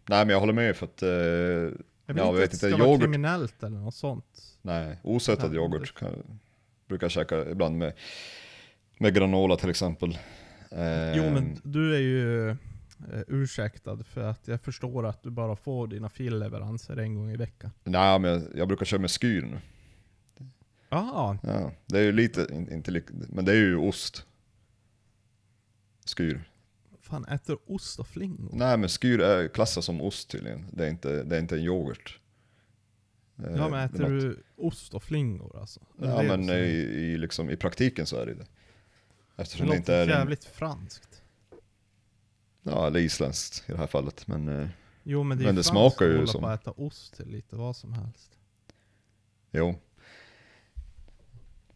[0.09, 1.03] Nej men jag håller med för att...
[1.03, 3.79] Eh, Jag vill Ja, inte jag vet att det ska inte, vara yoghurt- kriminellt eller
[3.79, 4.59] något sånt.
[4.63, 6.41] nej, osötad Nej, yoghurt kan,
[6.89, 7.93] brukar jag käka ibland med,
[8.99, 10.19] med granola till exempel.
[11.17, 12.57] Jo men du är ju eh,
[13.29, 17.71] ursäktad för att jag förstår att du bara får dina filleveranser en gång i veckan.
[17.85, 19.61] Nej men jag, jag brukar köra med skyr nu.
[20.89, 24.27] Ja, Ja, det är ju lite, in, inte men det är ju ost.
[26.17, 26.45] Skyr.
[27.07, 28.51] Fan äter ost och flingor?
[28.53, 30.67] Nej men skyr är klassas som ost tydligen.
[30.73, 32.21] Det är inte, det är inte en yoghurt.
[33.39, 35.81] Eh, Ja men det äter något- du ost och flingor alltså?
[35.99, 38.47] Det Ja det men i, i, liksom, i praktiken så är det det.
[39.37, 41.23] det Eftersom det, låter inte är en, jävligt franskt.
[42.63, 44.27] ja eller isländskt i det här fallet.
[44.27, 44.69] Men eh,
[45.03, 47.93] Jo men det, Men det smakar ju som- att äta ost till lite vad som
[47.93, 48.39] helst.
[49.51, 49.75] jo.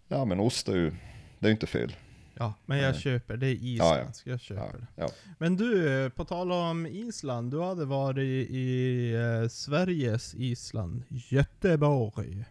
[0.08, 0.90] Ja men ost är ju,
[1.38, 1.96] det är ju inte fel.
[2.40, 3.00] Ja, men jag Nej.
[3.00, 3.36] köper.
[3.36, 3.94] Det är Ja, ja.
[3.94, 4.26] isländsk.
[4.26, 5.08] Jag köper det.
[5.38, 7.50] Men du, eh, på tal om Island.
[7.50, 12.44] Du hade varit i eh, Sveriges Island, Göteborg.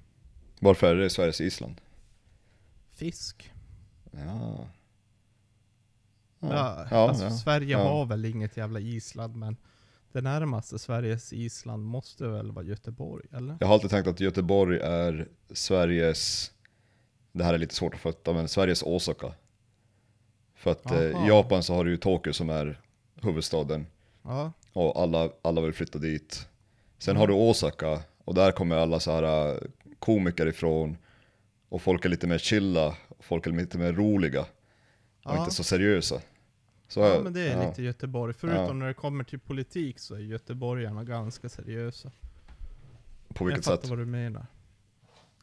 [0.59, 1.81] Varför är det Sveriges Island?
[2.89, 3.53] Fisk.
[4.11, 4.67] Ja.
[6.39, 7.31] Ja, ja, alltså ja.
[7.31, 7.83] Sverige ja.
[7.83, 9.57] har väl inget jävla Island, men
[10.11, 13.57] det närmaste Sveriges Island måste väl vara Göteborg, eller?
[13.59, 16.51] Jag har alltid tänkt att Göteborg är Sveriges,
[17.31, 19.33] det här är lite svårt att fatta, men Sveriges Osaka.
[20.59, 21.25] För att eh, Aha.
[21.25, 22.79] i Japan så har du ju Tokyo som är
[23.21, 23.85] huvudstaden
[24.23, 24.51] Ja.
[24.73, 26.47] och alla, alla vill flytta dit.
[26.97, 29.57] Sen har du Osaka och där kommer alla så här eh,
[29.99, 30.97] komiker ifrån
[31.69, 34.45] och folk är lite mer chilla, folk är lite mer roliga
[35.25, 36.21] och inte så seriösa.
[36.87, 38.33] Så, Ja men det är lite Göteborg.
[38.33, 42.11] Förutom när det kommer till politik så är göteborgarna ganska seriösa.
[43.27, 43.89] På vilket jag fattar sätt?
[43.89, 44.45] vad du menar.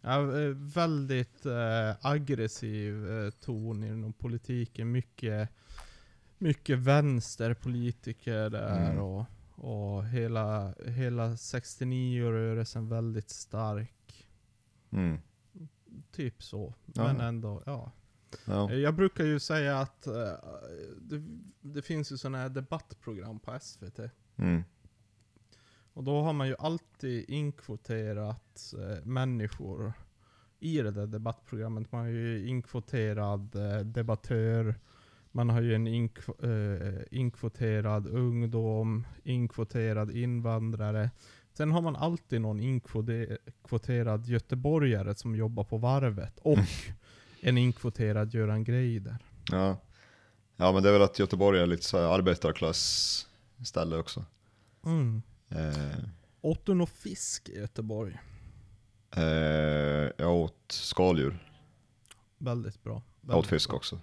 [0.06, 4.92] Ja, eh, väldigt eh, aggressiv eh, ton inom politiken.
[4.92, 5.48] Mycket,
[6.38, 9.02] mycket vänsterpolitiker där Mm.
[9.02, 14.26] och, och hela, hela 69-rörelsen väldigt stark.
[14.90, 15.18] Mm.
[16.12, 16.74] Typ så.
[16.94, 17.04] Ja.
[17.04, 17.92] Men ändå, ja.
[18.44, 18.72] Ja.
[18.72, 20.32] Jag brukar ju säga att eh,
[21.00, 21.22] det,
[21.60, 24.00] det finns ju sådana här debattprogram på SVT.
[24.36, 24.62] Mm.
[25.96, 29.92] Och då har man ju alltid inkvoterat eh, människor
[30.60, 31.92] i det där debattprogrammet.
[31.92, 34.74] Man har ju inkvoterad eh, debattör,
[35.32, 41.10] man har ju en inkv eh, inkvoterad ungdom, inkvoterad invandrare.
[41.52, 46.38] Sen har man alltid någon inkvoterad göteborgare som jobbar på varvet.
[46.38, 46.58] Och
[47.40, 49.18] en inkvoterad Göran Greider.
[49.50, 49.76] Ja.
[50.56, 53.26] ja men det är väl att Göteborg är lite så här arbetarklass
[53.64, 54.24] ställe också.
[54.84, 55.22] Mm.
[55.48, 55.98] Eh,
[56.40, 58.18] Åt du någon fisk i Göteborg?
[59.16, 59.22] eh,
[60.16, 61.38] jag åt skaldjur,
[62.38, 62.92] Väldigt bra.
[63.20, 63.76] jag åt Väldigt fisk bra.
[63.76, 64.00] också.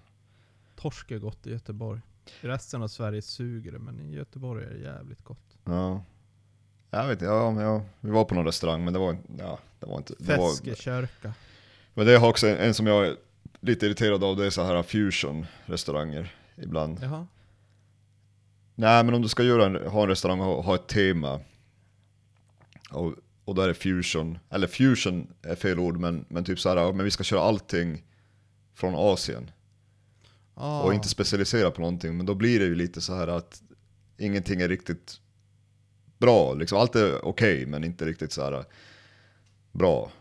[0.76, 2.02] Torsk är gott i Göteborg.
[2.42, 5.58] I resten av Sverige suger det, men i Göteborg är det jävligt gott.
[5.64, 6.04] Ja.
[6.90, 9.86] Jag vet inte, ja, ja, vi var på någon restaurang men det var, ja, det
[9.86, 10.16] var inte...
[10.26, 11.34] Feskekörka.
[11.94, 13.18] men det har också en, en som jag är
[13.60, 17.00] lite irriterad av, det är så här fusion restauranger ibland.
[17.02, 17.28] Jaha.
[18.76, 21.40] Nej men om du ska göra en, ha en restaurang och ha, ett tema
[22.92, 23.14] och,
[23.46, 27.06] och där är fusion, eller fusion är fel ord men, men typ så här, men
[27.06, 28.04] vi ska köra allting
[28.74, 29.52] från Asien.
[30.56, 33.62] Ah, och inte specialisera på någonting men då blir det ju lite så här att
[34.18, 35.20] ingenting är riktigt
[36.18, 36.78] bra, liksom.
[36.78, 38.66] Allt är okej men inte riktigt så här
[39.72, 40.12] bra.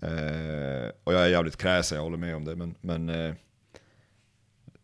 [0.00, 3.34] Eh, och jag är jävligt kräsen, jag håller med om det men, men eh,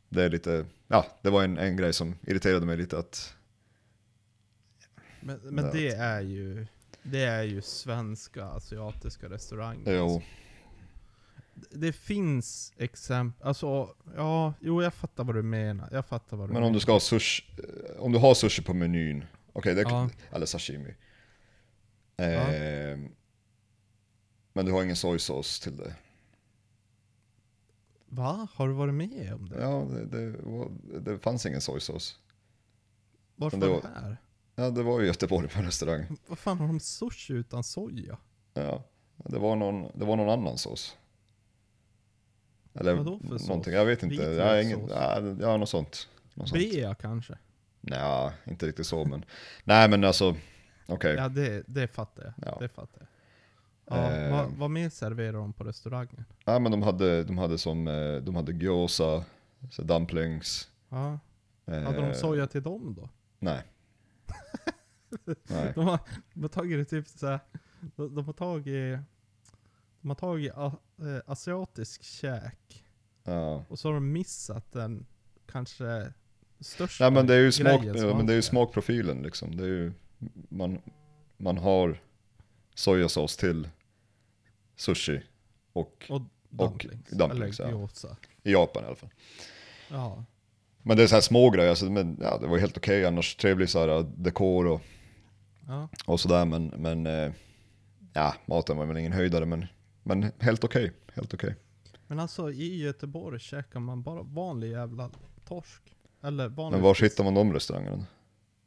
[0.09, 3.35] det är lite, ja det var en, en grej som irriterade mig lite att
[5.21, 5.71] men men Ja.
[5.73, 6.67] det är ju
[7.03, 9.93] det är ju svenska asiatiska restauranger.
[9.97, 10.23] Jo,
[11.71, 15.89] Det finns exempel, alltså ja, jo jag fattar vad du menar.
[15.93, 16.67] Jag fattar vad du men menar.
[16.67, 20.11] om du ska ha sushi, eh, om du har sushi på menyn, okej det Ja.
[20.33, 20.95] eller sashimi.
[22.17, 22.99] Eh,
[24.53, 25.95] Men du har ingen sojsås till det.
[28.13, 28.49] Va?
[28.55, 29.61] Har du varit med om det?
[29.61, 30.71] Ja, det, det, var-
[31.01, 32.19] det fanns ingen sojsås.
[33.37, 34.17] Varför Men det var det var- här?
[34.55, 36.07] Ja, det var ju Göteborg på en restaurang.
[36.27, 38.19] Vad fan har de sushi utan soja?
[38.55, 38.85] Ja,
[39.17, 40.97] det var någon, det var någon annan sås.
[42.75, 43.49] Eller Vadå för sås?
[43.49, 44.15] någonting, jag vet inte.
[44.15, 45.41] Jag har Vitlökssås?
[45.41, 46.09] ja, något sånt.
[46.35, 46.61] Något sånt.
[46.73, 47.39] Bea kanske?
[47.81, 49.25] Nej, inte riktigt så men.
[49.65, 50.37] Nej men alltså,
[50.87, 51.15] okej.
[51.15, 52.35] Ja det, det fattar jag.
[52.53, 52.57] Ja.
[52.61, 53.09] Det fattar jag.
[53.91, 54.31] Ja, Eh.
[54.33, 56.25] vad, vad mer serverar de på restaurangen?
[56.45, 59.25] Ja men de hade, de hade som, eh, de hade gyoza,
[59.71, 60.69] så dumplings.
[60.89, 61.19] Ja.
[61.67, 63.09] eh, Hade de soja till dem då?
[63.39, 63.63] Nej.
[65.49, 65.73] nej.
[65.75, 65.99] De har,
[66.35, 67.41] de har tagit typ såhär,
[67.97, 68.99] de, de har tagit,
[70.01, 72.85] de har tagit a, eh, asiatisk käk
[73.25, 73.65] Ja.
[73.69, 75.07] och så har de missat den
[75.47, 76.13] kanske
[76.61, 79.57] största Nej men det är ju smak, ja, men det är ju smakprofilen liksom.
[79.57, 79.93] Det är ju,
[80.49, 80.83] man,
[81.37, 82.01] man har
[82.75, 83.69] sojasås till
[84.81, 85.23] sushi
[85.73, 87.09] och Och dumplings.
[87.11, 88.17] dumplings, eller gyoza.
[88.43, 89.11] i Japan i alla fall.
[89.91, 90.25] Ja.
[90.83, 93.37] Men det är så här små grejer, alltså, men, ja, det var helt okej annars.
[93.37, 94.81] Trevlig så här, dekor och,
[95.67, 95.89] ja.
[96.07, 97.33] och sådär men, men eh,
[98.13, 99.67] ja, maten var väl ingen höjdare men,
[100.03, 100.93] men helt okej.
[101.15, 101.57] Helt okej.
[102.07, 105.11] Men alltså i Göteborg käkar man bara vanlig jävla
[105.45, 105.83] torsk.
[106.23, 108.07] Eller vanlig Men var hittar man de restaurangerna?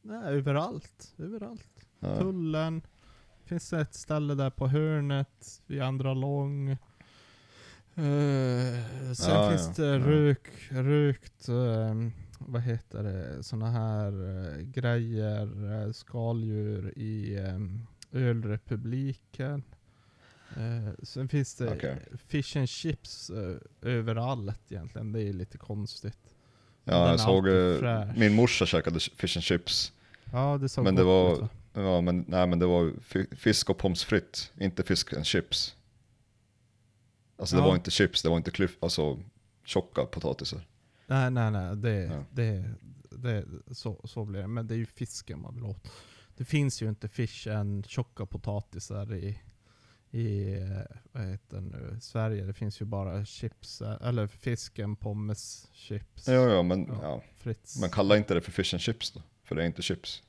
[0.02, 1.14] Nej, överallt.
[1.18, 1.88] Överallt.
[2.00, 2.18] Ja.
[2.18, 2.82] Tullen.
[3.54, 6.70] Finns ett ställe där på hörnet vid Andra Lång.
[6.70, 6.78] Eh,
[9.14, 9.84] sen Ja, finns ja.
[9.84, 9.98] det Ja.
[9.98, 11.96] rök, rökt, eh,
[12.40, 17.60] vad heter det, såna här eh, grejer, eh, skaldjur i eh,
[18.22, 19.64] Ölrepubliken.
[20.58, 22.00] Eh, sen finns det Okej.
[22.28, 25.12] fish and chips eh, överallt egentligen.
[25.12, 26.18] Det är lite konstigt.
[26.84, 29.94] Den Ja, är jag såg, min morsa käkade fish and chips.
[30.32, 31.50] Ja, det såg Men det var- ut?
[31.74, 35.76] Ja men, nej men det var fi- fisk och pommes frites, inte fisk and chips.
[37.38, 37.68] Alltså det Ja.
[37.68, 39.20] var inte chips, det var inte klyf, alltså
[39.66, 40.68] tjocka potatisar.
[41.08, 41.76] Nej, nej, nej.
[41.76, 42.24] Det, Ja.
[42.32, 42.66] det,
[43.10, 44.48] det, så, så blir det.
[44.48, 45.92] Men det är ju fisken man vill åt.
[46.38, 49.40] Det finns ju inte fish and tjocka potatisar i,
[50.12, 50.56] i
[51.12, 52.44] vad heter nu, Sverige.
[52.44, 57.22] Det finns ju bara chips, eller fisken, pommes, chips, Ja, ja men, Ja.
[57.44, 57.54] ja.
[57.82, 60.24] men kalla inte det för fish and chips då, för det är inte chips.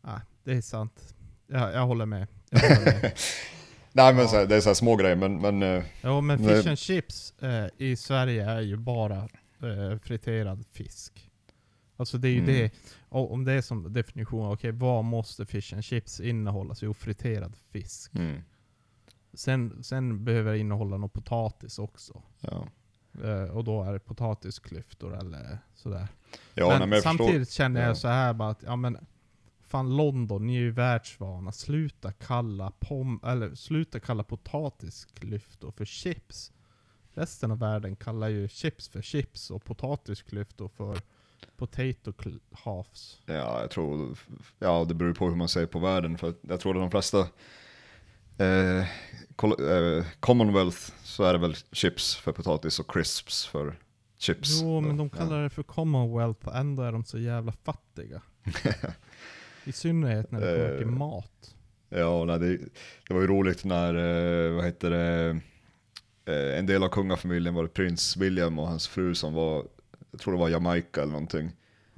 [0.00, 1.14] Nej, det är sant.
[1.46, 2.26] Jag, jag håller med.
[2.50, 3.12] Jag håller med.
[3.92, 4.28] Nej men Ja.
[4.28, 7.34] så här, det är så små grejer men, men eh, Jo men fish and chips
[7.42, 9.16] eh, i Sverige är ju bara
[9.62, 11.30] eh, friterad fisk.
[11.96, 12.46] Alltså det är ju Mm.
[12.54, 12.70] det,
[13.08, 16.74] om det är som definition, okej vad måste fish and chips innehålla?
[16.80, 18.14] Jo, friterad fisk.
[18.14, 18.40] mm,
[19.34, 22.22] Sen, sen behöver det innehålla något potatis också.
[22.40, 22.66] ja.
[23.24, 26.08] Eh, och då är det potatisklyftor eller sådär.
[26.54, 27.24] Ja, men nej, men jag förstår.
[27.24, 27.94] samtidigt känner jag Ja.
[27.94, 28.98] så här bara att, ja men
[29.66, 31.52] Fan London, ni är ju världsvana.
[31.52, 36.52] Sluta kalla pom eller sluta kalla potatisklyftor för chips.
[37.14, 40.98] Resten av världen kallar ju chips för chips och potatisklyftor för
[41.56, 42.12] potato
[42.52, 43.20] halves.
[43.26, 44.18] Ja, jag tror,
[44.58, 46.18] ja det beror på hur man ser på världen.
[46.18, 47.18] För jag tror att de flesta
[48.38, 53.78] eh, eh, Commonwealth så är det väl chips för potatis och crisps för
[54.18, 54.60] chips.
[54.62, 58.22] Jo, men de kallar det för Commonwealth, ändå är de så jävla fattiga.
[59.66, 61.54] I synnerhet när det kommer till Eh, mat.
[61.88, 62.56] Ja, nej, det,
[63.08, 65.40] det var ju roligt när, eh, vad heter det,
[66.32, 69.66] eh, en del av kungafamiljen var prins William och hans fru som var,
[70.10, 71.50] jag tror det var Jamaica eller någonting.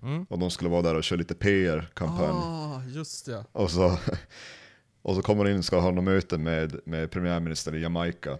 [0.02, 0.24] Mm.
[0.24, 2.30] Och de skulle vara där och köra lite PR-kampanj.
[2.30, 3.44] Ah, just det.
[3.52, 3.98] Och så,
[5.02, 8.38] och så kommer de in och ska ha något möte med, med premiärministern i Jamaica.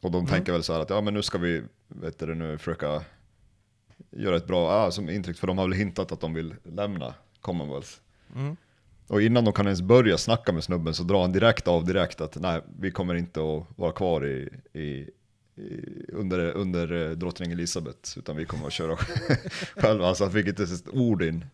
[0.00, 0.26] Och de Mm.
[0.26, 3.02] tänker väl så här att ja men nu ska vi, vet du, nu försöka
[4.10, 7.14] göra ett bra ah, som intryck, för de har väl hintat att de vill lämna
[7.40, 7.90] Commonwealth.
[8.36, 8.56] Mm.
[9.08, 12.20] Och innan de kan ens börja snacka med snubben så drar han direkt av direkt
[12.20, 15.08] att nej, vi kommer inte att vara kvar i, i,
[15.62, 15.80] i,
[16.12, 18.96] under, under eh, drottning Elisabeth, utan vi kommer att köra
[19.76, 20.06] själva.
[20.08, 21.44] Alltså han fick inte ens ett ord in.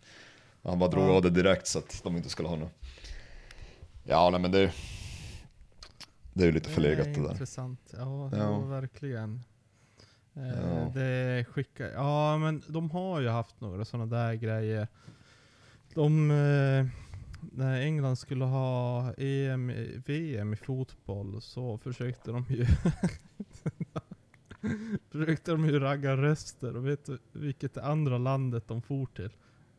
[0.63, 1.13] Han bara drog Ja.
[1.17, 2.73] av det direkt så att de inte skulle ha något.
[4.05, 4.73] Ja, nej men det,
[6.33, 7.31] det är ju lite förlegat det där.
[7.31, 7.81] Intressant.
[7.99, 8.39] Ja, Ja.
[8.39, 8.59] ja.
[8.61, 9.43] verkligen.
[10.35, 10.93] Eh, Ja.
[10.95, 14.89] Det skickar, ja men de har ju haft några sådana där grejer.
[15.95, 16.87] De, eh,
[17.53, 19.73] när England skulle ha EM,
[20.07, 22.67] VM i fotboll så försökte de ju
[25.11, 29.31] försökte de ju ragga röster och vet du vilket är andra landet de for till?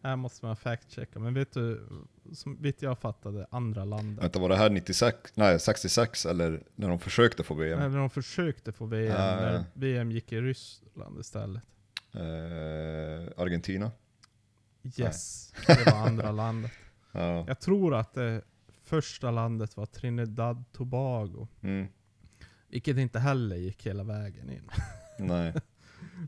[0.03, 1.87] Här måste man fact-checka, men vet du,
[2.33, 4.23] som vet jag fattade, andra landet.
[4.23, 7.79] Vänta, var det här 96, nej 66 eller när de försökte få VM?
[7.79, 9.63] Eller de försökte få VM, Ja, när ja.
[9.73, 11.63] VM gick i Ryssland istället.
[12.13, 12.21] Eh,
[13.41, 13.91] Argentina?
[14.97, 16.71] Yes, det var andra landet.
[17.15, 17.45] Ja.
[17.47, 18.41] Jag tror att det
[18.83, 21.47] första landet var Trinidad Tobago.
[21.61, 21.87] Mm.
[22.69, 24.69] Vilket inte heller gick hela vägen in.
[25.19, 25.53] Nej.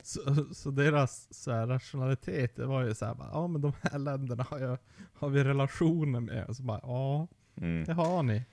[0.04, 4.46] Så, så deras så här, rationalitet, det var ju såhär ja men de här länderna
[4.50, 4.78] har, jag,
[5.14, 6.46] har vi relationer med.
[6.46, 7.28] Och så bara, ja
[7.58, 7.84] Mm.
[7.86, 8.44] det har ni.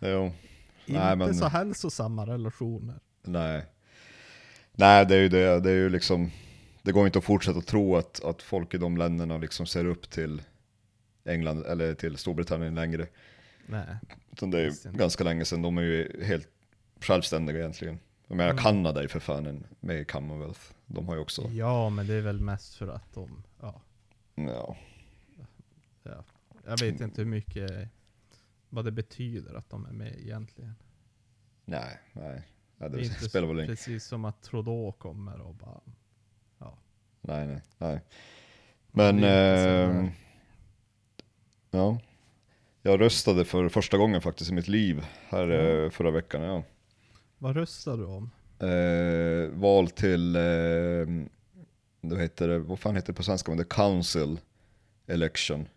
[0.00, 0.24] Jo.
[0.86, 2.98] Inte Nej, men- så hälsosamma relationer.
[3.22, 3.66] Nej.
[4.72, 5.60] Nej, det är ju det.
[5.60, 6.30] Det är ju liksom,
[6.86, 10.10] det går inte att fortsätta tro att, att folk i de länderna liksom ser upp
[10.10, 10.42] till
[11.24, 13.06] England eller till Storbritannien längre.
[13.66, 13.96] Nej.
[14.32, 16.48] Utan det är ju ganska länge sedan, de är ju helt
[17.00, 17.98] självständiga egentligen.
[18.26, 18.62] Jag menar Mm.
[18.62, 20.60] Kanada är för fan en, med i Commonwealth.
[20.86, 23.80] De har ju också, Ja men det är väl mest för att de, ja,
[24.34, 24.76] ja.
[26.02, 26.24] ja.
[26.64, 27.88] Jag vet inte hur mycket,
[28.68, 30.74] vad det betyder att de är med egentligen.
[31.64, 32.42] Nej, nej.
[32.76, 35.80] nej Det det, är inte spelar väl ingen precis som att Trudeau kommer och bara,
[37.26, 38.00] Nej, nej, nej.
[38.92, 40.08] Men, eh,
[41.70, 41.98] ja.
[42.82, 46.42] Jag röstade för första gången faktiskt i mitt liv här eh, förra veckan.
[46.42, 46.62] Ja.
[47.38, 48.30] vad röstar du om?
[48.58, 50.42] Eh, val till, eh,
[52.00, 54.38] då heter det, vad fan heter det på svenska, men det är council
[55.06, 55.68] election.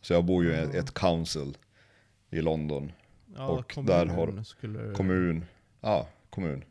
[0.00, 0.80] Så jag bor ju i ett, Ja.
[0.80, 1.56] ett council
[2.30, 2.92] i London,
[3.36, 5.44] Ja, Och där har- kommun.
[5.80, 6.64] Ja, kommun.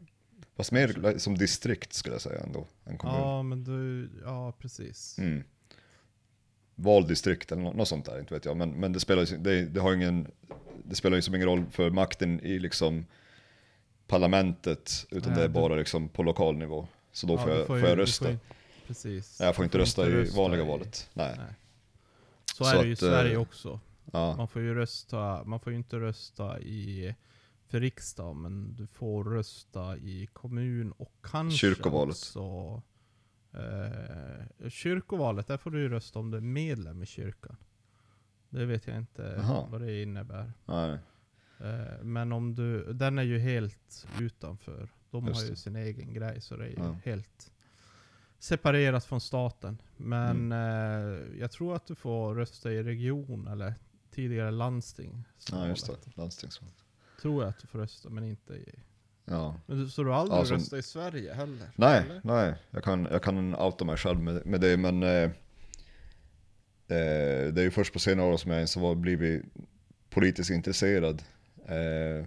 [0.59, 3.15] Fast mer som distrikt skulle jag säga ändå, än kommun.
[3.19, 5.17] Ja men du, ja precis.
[5.19, 5.43] Mm.
[6.75, 8.57] Valdistrikt eller nå- något sånt där, inte vet jag.
[8.57, 10.27] Men, men det, spelar, ju- det, det, har ingen,
[10.83, 13.05] det spelar ju som ingen roll för makten i liksom
[14.07, 16.87] parlamentet, utan Nej, det är du- bara liksom på lokal nivå.
[17.11, 18.25] Så då Ja, får, du jag, får jag du rösta.
[18.25, 18.39] får ju-
[18.87, 19.39] precis.
[19.39, 21.09] Nej, jag får Du inte rösta i rösta vanliga i- valet.
[21.13, 21.33] Nej.
[21.37, 21.53] Nej.
[22.55, 23.79] Så, Så är det ju i att, eh, Sverige också.
[24.13, 24.35] Ja.
[24.35, 27.15] Man får ju rösta, man får ju inte rösta i,
[27.69, 32.15] för riksdag, men du får rösta i kommun och kanske Kyrkovalet.
[32.15, 32.81] också
[33.53, 37.57] eh, Kyrkovalet, där får du rösta om du är medlem i kyrkan.
[38.49, 39.67] Det vet jag inte Jaha.
[39.71, 40.51] vad det innebär.
[40.65, 40.97] Nej.
[41.59, 44.89] Eh, men om du, den är ju helt utanför.
[45.11, 46.95] De Just har ju sin egen grej, så det är ju Ja.
[47.05, 47.51] helt
[48.39, 49.81] separerat från staten.
[49.97, 50.51] Men Mm.
[51.31, 53.73] eh, jag tror att du får rösta i region eller
[54.11, 55.23] tidigare landsting.
[55.51, 56.17] Ja, just det.
[56.17, 56.69] Landstingsval.
[57.21, 58.65] Tror jag att du får rösta, men inte i...
[59.25, 59.55] Ja.
[59.65, 61.69] Men du, så du har aldrig som- röstat i Sverige heller?
[61.75, 62.21] Nej, eller?
[62.23, 62.53] nej.
[62.71, 65.09] Jag kan, jag kan outa mig själv med, med det, men eh,
[66.87, 69.43] eh, det är ju först på senare år som jag ens har blivit
[70.09, 71.21] politiskt intresserad.
[71.65, 72.25] Eh,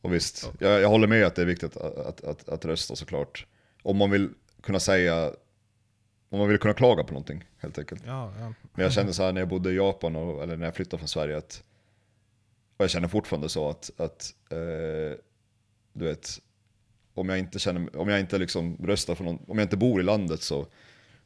[0.00, 0.68] och visst, Ja.
[0.68, 3.46] jag, jag håller med att det är viktigt att, att, att, att rösta såklart.
[3.82, 4.30] Om man vill
[4.62, 5.32] kunna säga,
[6.28, 8.02] om man vill kunna klaga på någonting helt enkelt.
[8.06, 8.52] Ja, ja.
[8.74, 10.98] Men jag kände så här när jag bodde i Japan, och, eller när jag flyttade
[10.98, 11.62] från Sverige, att,
[12.82, 15.18] och jag känner fortfarande så att, att eh,
[15.92, 16.40] du vet,
[17.14, 20.00] om jag inte känner, om jag inte liksom röstar för någon, om jag inte bor
[20.00, 20.66] i landet så,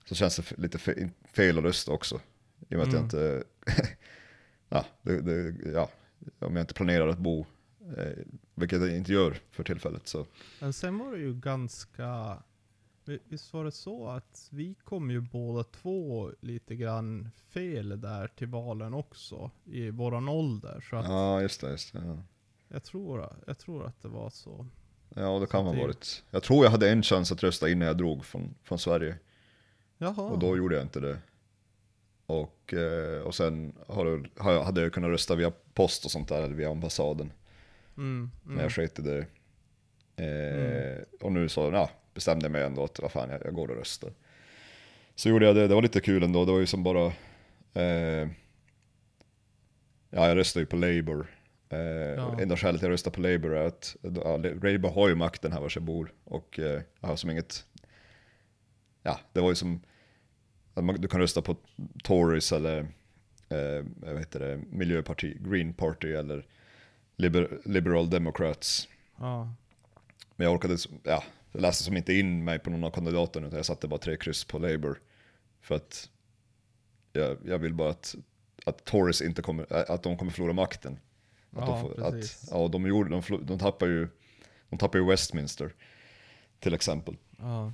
[0.04, 2.20] så känns det lite fe, fel att rösta också.
[2.68, 3.04] I och med att jag Mm.
[3.04, 3.44] inte,
[4.68, 5.88] ja, det, det, ja,
[6.38, 7.46] om jag inte planerar att bo,
[7.98, 10.26] eh, vilket jag inte gör för tillfället så.
[10.60, 12.38] Men sen var det ju ganska...
[13.08, 18.28] vi- Visst var det så att vi kom ju båda två lite grann fel där
[18.28, 20.84] till valen också, i våran ålder.
[20.90, 22.02] Så att Ja, just det, just det.
[22.06, 22.18] Ja.
[22.68, 24.66] jag, tror, jag tror att det var så.
[25.14, 26.24] Ja, det kan ha varit.
[26.30, 29.18] Jag tror jag hade en chans att rösta innan jag drog från, från Sverige.
[29.98, 30.22] Jaha.
[30.22, 31.18] Och då gjorde jag inte det.
[32.26, 33.72] Och, eh, och sen
[34.38, 37.32] hade jag kunnat rösta via post och sånt där, eller via ambassaden.
[37.96, 38.62] mm, Men mm.
[38.62, 39.26] jag sket i det.
[40.16, 43.68] Eh, Och nu så ja, bestämde jag mig ändå att vad fan, jag, jag går
[43.70, 44.12] och röstar.
[45.14, 46.44] Så gjorde jag det, det var lite kul ändå.
[46.44, 47.06] Det var ju som bara...
[47.74, 48.28] Eh,
[50.10, 51.26] ja, jag röstade ju på Labour.
[51.68, 52.40] Eh, Ja.
[52.40, 55.72] Enda skälet jag röstar på Labour är att ja, Labour har ju makten här var
[55.74, 56.12] jag bor.
[56.24, 57.64] Och eh, jag har som inget...
[59.02, 59.80] Ja, det var ju som...
[60.74, 61.56] man- Du kan rösta på
[62.02, 62.78] Tories eller
[63.48, 66.46] eh, vad heter det, Miljöparti, Green Party eller
[67.16, 68.88] Liber, Liberal Democrats.
[69.18, 69.54] Ja.
[70.36, 71.24] Men jag orkade, ja,
[71.56, 74.16] jag läste som inte in mig på någon av kandidaterna utan jag satte bara tre
[74.16, 75.00] kryss på Labour.
[75.60, 76.10] För att
[77.12, 78.14] jag, jag vill bara att,
[78.66, 80.92] att Tories inte kommer, äh, att de kommer förlora makten.
[80.92, 80.98] Att
[81.50, 84.08] Ja, de får, att, ja, de, gjorde, de, förlor- de tappar ju
[84.68, 85.74] de tappar ju Westminster
[86.58, 87.16] till exempel.
[87.38, 87.72] ja.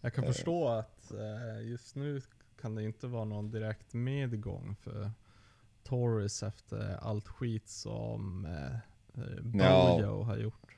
[0.00, 0.32] Jag kan Eh.
[0.32, 2.20] förstå att eh, just nu
[2.60, 5.10] kan det inte vara någon direkt medgång för
[5.82, 10.76] Tories efter allt skit som eh, Bojo har gjort.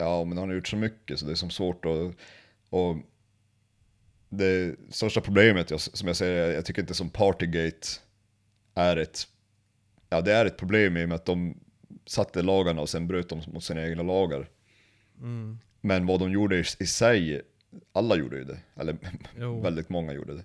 [0.00, 2.14] Ja, men han har gjort så mycket så det är som svårt att...
[2.70, 2.96] Och
[4.28, 7.88] det största problemet, jag, som jag säger, jag tycker inte som Partygate
[8.74, 9.26] är ett...
[10.08, 11.60] Ja, det är ett problem i och med att de
[12.06, 14.48] satte lagarna och sen bröt de mot sina egna lagar.
[15.18, 15.58] Mm.
[15.80, 17.42] Men vad de gjorde i, i sig,
[17.92, 18.58] alla gjorde ju det.
[18.76, 18.96] Eller
[19.62, 20.44] väldigt många gjorde det.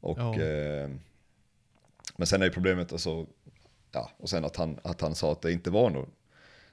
[0.00, 0.90] Och, eh,
[2.16, 3.26] men sen är ju problemet alltså,
[3.92, 6.10] ja, och sen att han, att han sa att det inte var någon,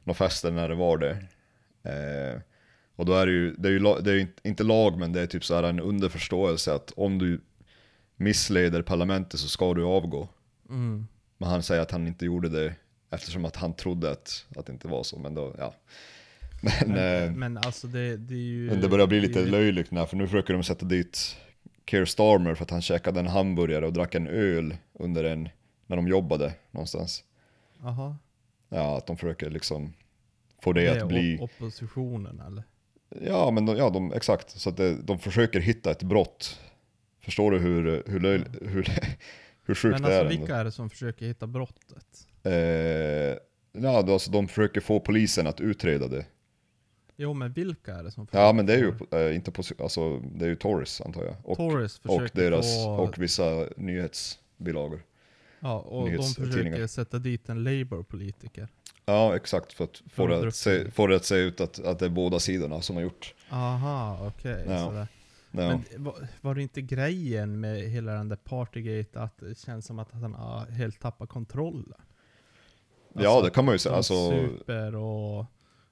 [0.04, 1.26] någon fester när det var det.
[1.84, 2.42] Eh,
[2.96, 5.22] Och då är det ju, det är ju, det är ju inte- lag men det
[5.22, 7.42] är typ så här en underförståelse att om du
[8.16, 10.28] missleder parlamentet så ska du avgå.
[10.70, 11.08] Mm.
[11.38, 12.76] Men han säger att han inte gjorde det
[13.10, 15.74] eftersom att han trodde att, att det inte var så, men då, ja.
[16.62, 18.68] Men, Men, eh, men alltså det, det ju...
[18.70, 21.36] men det börjar bli lite ju- löjligt nu, för nu försöker de sätta dit
[21.86, 25.50] Keir Starmer för att han käkade en hamburgare och drack en öl under en,
[25.88, 27.24] när de jobbade någonstans.
[27.82, 28.16] Jaha.
[28.70, 29.94] Ja, att de försöker liksom
[30.62, 31.38] få det, Det att bli...
[31.38, 32.64] op- oppositionen eller?
[33.22, 34.50] Ja, men de, ja, de, exakt.
[34.60, 36.60] Så att det, de försöker hitta ett brott.
[37.20, 38.88] Förstår du hur, hur, löj, hur,
[39.66, 40.20] hur sjukt Men det är?
[40.20, 40.40] alltså ändå?
[40.42, 42.28] vilka är det som försöker hitta brottet?
[42.44, 42.54] Eh,
[43.84, 46.26] ja, då, alltså, de försöker få polisen att utreda det.
[47.16, 49.64] Jo men vilka är det som försöker Ja, men det är ju eh, inte på,
[49.80, 51.36] alltså, det är ju Tories antar jag.
[51.44, 52.90] Och, Tories och försöker deras, få...
[52.92, 55.04] och vissa nyhetsbilagor.
[55.60, 58.68] ja, och de försöker sätta dit en Labour-politiker.
[59.06, 59.74] Ja, exakt.
[59.74, 62.10] För att få det att se, få det att se ut att, att det är
[62.10, 63.34] båda sidorna som har gjort.
[63.50, 64.66] Aha, okej.
[64.68, 64.86] Ja.
[64.86, 65.08] sådär.
[65.52, 65.58] Ja.
[65.58, 70.00] Men var, var det inte grejen med hela den där Partygate att det känns som
[70.00, 72.02] att han har helt tappat kontrollen?
[73.14, 73.96] ja, det kan man ju säga.
[73.96, 75.46] Alltså, super och...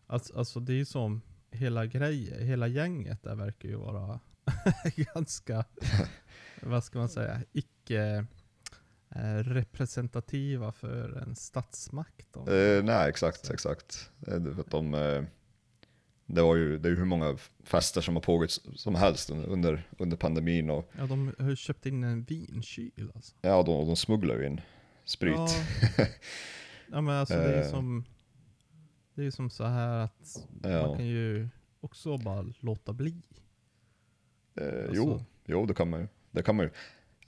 [0.08, 4.20] Alltså, alltså det är ju som hela grejen, hela gänget där verkar ju vara
[5.14, 5.66] ganska,
[6.62, 8.26] vad ska man säga, icke
[9.44, 12.36] representativa för en statsmakt.
[12.36, 14.12] eh, nej, exakt, exakt.
[14.28, 15.24] Eh, det- för att de, eh,
[16.26, 19.88] det, var ju, det är ju hur många fester som har pågått som helst under,
[19.98, 23.36] under pandemin och Ja, de har ju köpt in en vinkyl alltså.
[23.42, 24.62] ja, de, de smugglar ju in
[25.06, 25.36] sprit.
[25.36, 25.50] Ja,
[26.92, 27.70] ja men alltså det är ju Eh.
[27.70, 28.06] som,
[29.16, 30.88] det är som så här att Ja.
[30.88, 31.50] man kan ju
[31.82, 33.22] också bara låta bli.
[34.56, 36.08] Eh, Alltså- Jo, jo det kan man ju.
[36.32, 36.72] Det kan man ju.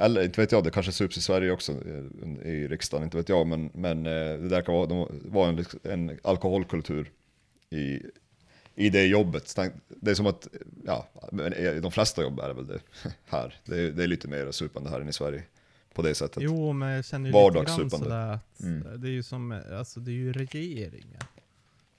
[0.02, 3.30] Eller inte vet jag, det kanske sups i Sverige också eh, i riksdagen, inte vet
[3.30, 3.48] jag.
[3.48, 7.12] Men, men eh, det där kan vara, de var en, en alkoholkultur
[7.70, 8.00] i,
[8.76, 9.56] i det jobbet.
[9.90, 10.48] Det är som att,
[10.86, 11.08] ja,
[11.58, 12.80] i de flesta jobb är väl det
[13.26, 13.56] här.
[13.66, 15.44] Det är, det är lite mer supande här än i Sverige.
[15.94, 16.44] På det sättet.
[16.44, 17.98] Jo, men jag känner ju lite grann Vardagssupande.
[18.06, 19.02] sådär att Mm.
[19.02, 21.22] det är ju som, alltså det är ju regeringen.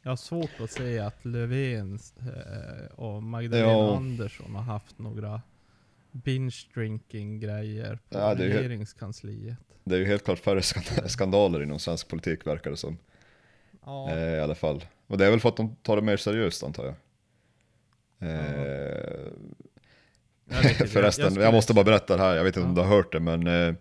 [0.03, 3.97] Jag har svårt att säga att Löfven eh, och Magdalena Ja.
[3.97, 5.43] Andersson har haft några
[6.13, 9.57] binge drinking grejer på Ja, det är ju- regeringskansliet.
[9.85, 12.99] Det är ju helt klart färre skand- skandaler inom svensk politik verkar det som.
[13.85, 14.85] Ja, Eh, I alla fall.
[15.07, 16.95] Och det är väl för att de tar det mer seriöst antar jag.
[18.19, 19.33] Eh,
[20.51, 22.83] jag Förresten, jag, skulle- måste bara berätta det här, jag vet inte om Ja.
[22.83, 23.75] du har hört det men eh,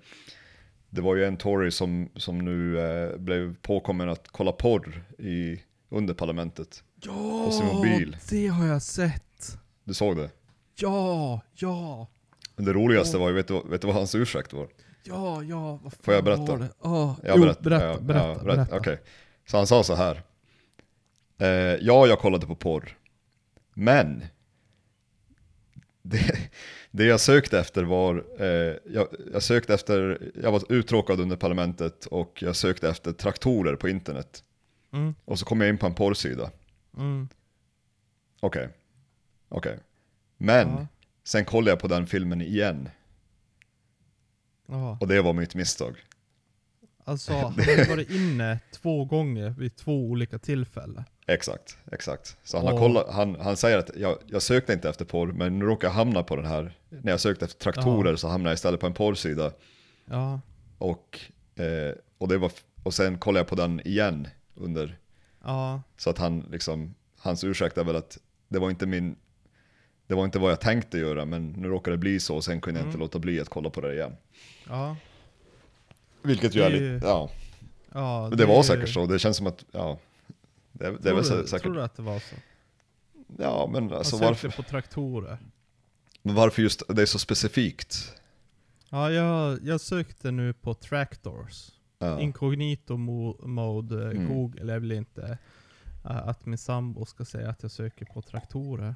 [0.90, 5.62] Det var ju en Tory som, som nu eh, blev påkommen att kolla porr i,
[5.90, 6.84] under parlamentet.
[7.04, 8.18] Ja, på sin mobil.
[8.30, 9.58] det har jag sett!
[9.84, 10.30] Du såg det?
[10.76, 12.08] Ja, ja,
[12.62, 14.68] Men det roligaste var ju, vet du, vad- vet du vad hans ursäkt var?
[15.04, 16.42] ja, ja, vad fan Får jag berätta?
[16.42, 16.70] var det?
[16.84, 17.62] Ja, Jag jo, berättar.
[17.62, 18.78] berätta, Ja, berätta, ja, berätta.
[18.78, 19.00] Okej.
[19.46, 20.22] Så han sa så här.
[21.38, 21.48] Eh,
[21.82, 22.98] ja, jag kollade på porr.
[23.74, 24.24] Men
[26.02, 26.50] det,
[26.92, 32.06] det jag sökte efter var, eh, jag, jag sökte efter, jag var uttråkad under parlamentet
[32.06, 34.44] och jag sökte efter traktorer på internet.
[34.94, 36.52] Mm, Och så kom jag in på en porrsida.
[36.98, 37.28] mm,
[38.40, 38.70] Okej.
[39.50, 39.80] Okej.
[40.38, 40.88] Men ja,
[41.24, 42.90] sen kollade jag på den filmen igen.
[44.68, 44.98] ja.
[45.02, 45.96] Och det var mitt misstag.
[47.04, 51.04] Alltså, han har varit inne två gånger vid två olika tillfällen.
[51.28, 52.38] Exakt, exakt.
[52.44, 55.60] Så han, har kollat, han, han säger att jag, jag sökte inte efter porr, men
[55.60, 56.78] nu råkar jag hamna på den här.
[56.90, 59.52] När jag sökte efter traktorer så hamnade jag istället på en porrsida.
[60.06, 60.40] Ja,
[60.78, 61.20] Och,
[61.56, 62.52] eh, och, det var,
[62.84, 64.98] och sen kollade jag på den igen under,
[65.44, 68.18] ja, så att han liksom, hans ursäkt är väl att
[68.48, 69.16] det var inte min,
[70.12, 72.62] det var inte vad jag tänkte göra, men nu råkade det bli så och sen
[72.62, 73.00] kunde jag inte Mm.
[73.00, 74.16] låta bli att kolla på det igen.
[74.70, 74.96] ja.
[76.22, 77.30] Vilket ju Det är är lite, ja,
[77.94, 79.06] ja men det var är- säkert så.
[79.06, 79.98] Det känns som att, ja,
[80.72, 82.36] det, det är Tror väl du, säkert, tror du att det var så?
[83.38, 85.38] ja men Han alltså sökte varför, på traktorer.
[86.22, 88.14] men varför just det är så specifikt?
[88.90, 91.70] Ja, jag, jag sökte nu på tractors.
[92.00, 92.20] Ja.
[92.20, 94.28] Incognito mo- mode, Mm.
[94.34, 95.38] Google är väl inte
[96.04, 98.96] att min sambo ska säga att jag söker på traktorer.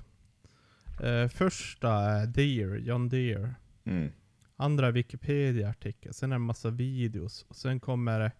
[0.99, 3.55] Eh, första är Deere, John Deere.
[3.83, 4.11] Mm.
[4.55, 6.13] Andra är Wikipedia-artikel.
[6.13, 7.45] Sen är det en massa videos.
[7.47, 8.31] Och sen kommer det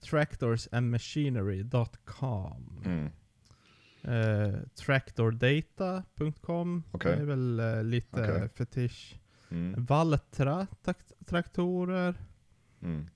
[0.00, 2.82] tractorsandmachinery.com.
[2.84, 3.10] Mm.
[4.04, 6.82] Eh, tractordata.com.
[6.92, 7.16] Okej.
[7.16, 8.48] Det är väl eh, lite Okej.
[8.48, 9.18] fetisch.
[9.50, 9.84] Mm.
[9.84, 10.66] Valtra
[11.26, 12.14] traktorer.
[12.82, 13.06] Mm.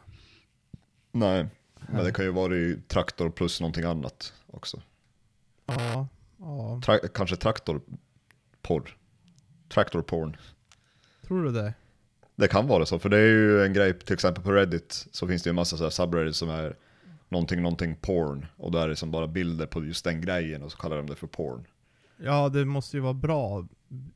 [1.12, 1.48] Nej,
[1.80, 4.82] men det kan ju vara i traktor plus någonting annat också.
[5.66, 6.08] Ja,
[6.40, 6.82] ja.
[6.86, 8.98] Tra- kanske traktorporr.
[9.70, 10.38] Traktorporn.
[11.28, 11.74] Tror du det?
[12.36, 15.28] Det kan vara så, för det är ju en grej, till exempel på Reddit så
[15.28, 16.76] finns det ju en massa så här subreddits som är
[17.30, 18.46] någonting, någonting porn.
[18.58, 21.08] Och då är det som bara bilder på just den grejen och så kallar de
[21.08, 21.68] det för porn.
[22.18, 23.68] Ja, det måste ju vara bra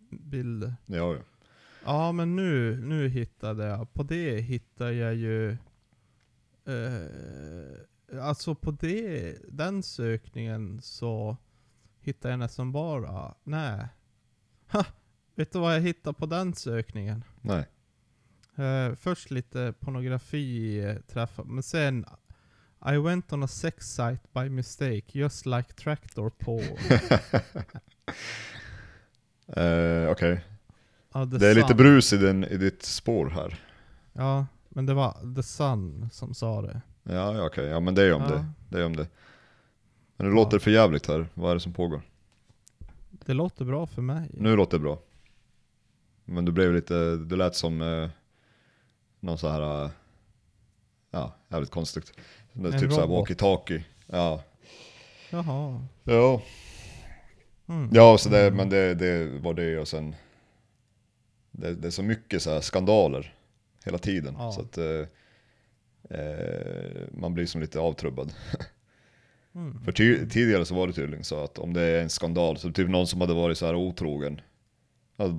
[0.10, 0.74] bilder.
[0.86, 1.20] Ja, ja.
[1.86, 3.94] Ja, men nu, nu hittade jag.
[3.94, 5.58] På det hittar jag ju...
[6.68, 11.38] Eh, alltså på det, den sökningen så
[12.00, 13.34] hittar jag nästan bara...
[13.44, 13.88] Nej.
[14.68, 14.86] Ha!
[15.36, 17.24] Vet du vad jag hittar på den sökningen?
[17.42, 17.68] Nej.
[18.56, 20.80] Eh, först lite pornografi
[21.16, 22.06] eh, men sen
[22.94, 26.78] I went on a sex site by mistake, just like tractor porn.
[29.56, 30.46] Eh, Okej.
[31.14, 31.78] Ja, The Det är lite Sun.
[31.78, 33.60] brus i, den, i ditt spår här.
[34.14, 34.46] Ja,
[34.78, 36.82] men det var The Sun som sa det.
[37.04, 37.66] Ja, ja okej.
[37.66, 38.30] Ja men det är om Ja.
[38.30, 38.46] det.
[38.70, 39.08] Det är om det.
[40.18, 40.36] Men nu Ja.
[40.36, 41.28] låter det för jävligt här.
[41.34, 42.02] Vad är det som pågår?
[43.10, 44.30] Det låter bra för mig.
[44.34, 45.00] Nu låter det bra.
[46.26, 48.10] Men du blev lite, du lät som eh,
[49.20, 49.92] någon så här, eh,
[51.12, 52.14] ja, jävligt konstigt.
[52.54, 53.84] Det typ såhär walkie-talkie.
[54.06, 54.44] Ja.
[55.30, 55.86] Jaha.
[56.04, 56.42] Ja.
[57.68, 57.90] Mm.
[57.94, 60.16] Ja, så det, men det, det var det och sen,
[61.52, 63.34] det, det är så mycket så här skandaler
[63.88, 64.36] hela tiden.
[64.38, 64.52] Ja.
[64.52, 68.34] Så att eh, eh, man blir som lite avtrubbad.
[69.56, 69.84] Mm.
[69.84, 69.92] För
[70.26, 73.08] tidigare så var det tydligen så att om det är en skandal, så typ någon
[73.08, 74.42] som hade varit så här otrogen,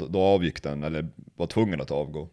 [0.08, 2.28] då, avgick den eller var tvungen att avgå.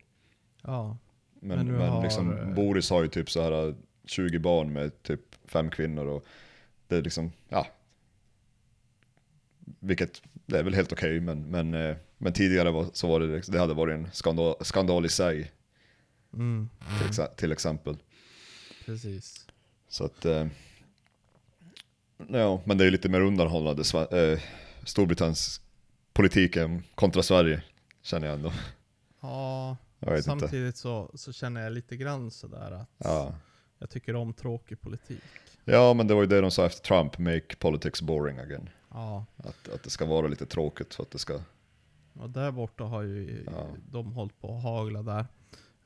[0.63, 0.97] Ja.
[1.39, 5.03] Men, Men men, har, liksom, eh, Boris har ju typ så här 20 barn med
[5.03, 6.25] typ fem kvinnor och
[6.87, 7.67] det är liksom, ja.
[9.79, 13.51] Vilket, det är väl helt okej men, men, eh, men tidigare var, så var det,
[13.51, 15.51] det hade varit en skandal, skandal i sig
[16.35, 16.69] Mm.
[16.99, 17.97] till, exa- till exempel.
[18.85, 19.47] Precis.
[19.89, 20.47] Så att, eh,
[22.27, 24.39] ja, men det är lite mer undanhållande eh,
[24.83, 25.61] Storbritanniens
[26.13, 27.63] politiken kontra Sverige,
[28.01, 28.51] känner jag ändå.
[29.21, 30.23] Ja, Jag inte.
[30.23, 33.35] samtidigt så, så känner jag lite grann sådär att Ja.
[33.79, 35.21] jag tycker om tråkig politik.
[35.65, 38.69] ja, men det var ju det de sa efter Trump, make politics boring again.
[38.91, 41.39] Ja, Att, att det ska vara lite tråkigt för att det ska...
[42.13, 43.67] och där borta har ju Ja.
[43.91, 45.25] de hållit på att hagla där.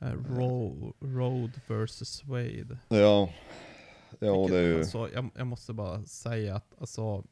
[0.02, 2.78] Eh, Ro, road versus Wade.
[2.90, 3.30] Ja,
[4.20, 4.78] ja Vilket, det är ju...
[4.78, 7.24] alltså, jag, jag måste bara säga att alltså,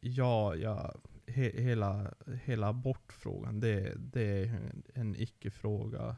[0.00, 0.94] ja, ja
[1.26, 2.14] he, hela,
[2.44, 6.16] hela abortfrågan, det, det är en, en icke-fråga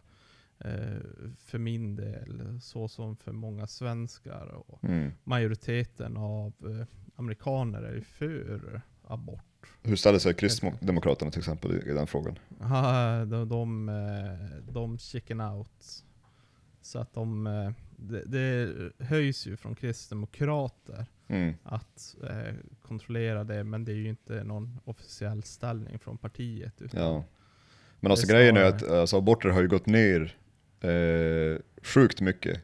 [0.59, 0.99] eh,
[1.39, 4.47] för min del, så som för många svenskar.
[4.67, 5.11] Och Mm.
[5.25, 6.87] majoriteten av eh,
[7.17, 9.45] amerikaner är ju för abort.
[9.83, 12.39] Hur ställer sig Kristdemokraterna till exempel i, den frågan?
[12.61, 16.05] Ja, de, de, eh, de chicken out.
[16.81, 18.73] Så att de, eh, det, det
[19.05, 21.55] höjs ju från kristdemokrater Mm.
[21.63, 26.83] att eh, kontrollera det, men det är ju inte någon officiell ställning från partiet.
[26.83, 27.25] Utan, Ja.
[28.01, 30.37] Men alltså grejen är att alltså, aborter har ju gått ner
[30.81, 32.61] eh, sjukt mycket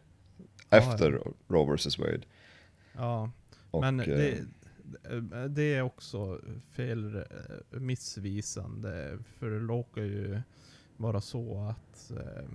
[0.71, 2.21] Ja, efter Roe vs Wade.
[2.97, 3.31] ja.
[3.71, 4.39] Och, men det,
[4.85, 10.41] det- det är också fel eh, missvisande, för det råkar ju
[10.97, 12.49] vara så att eh,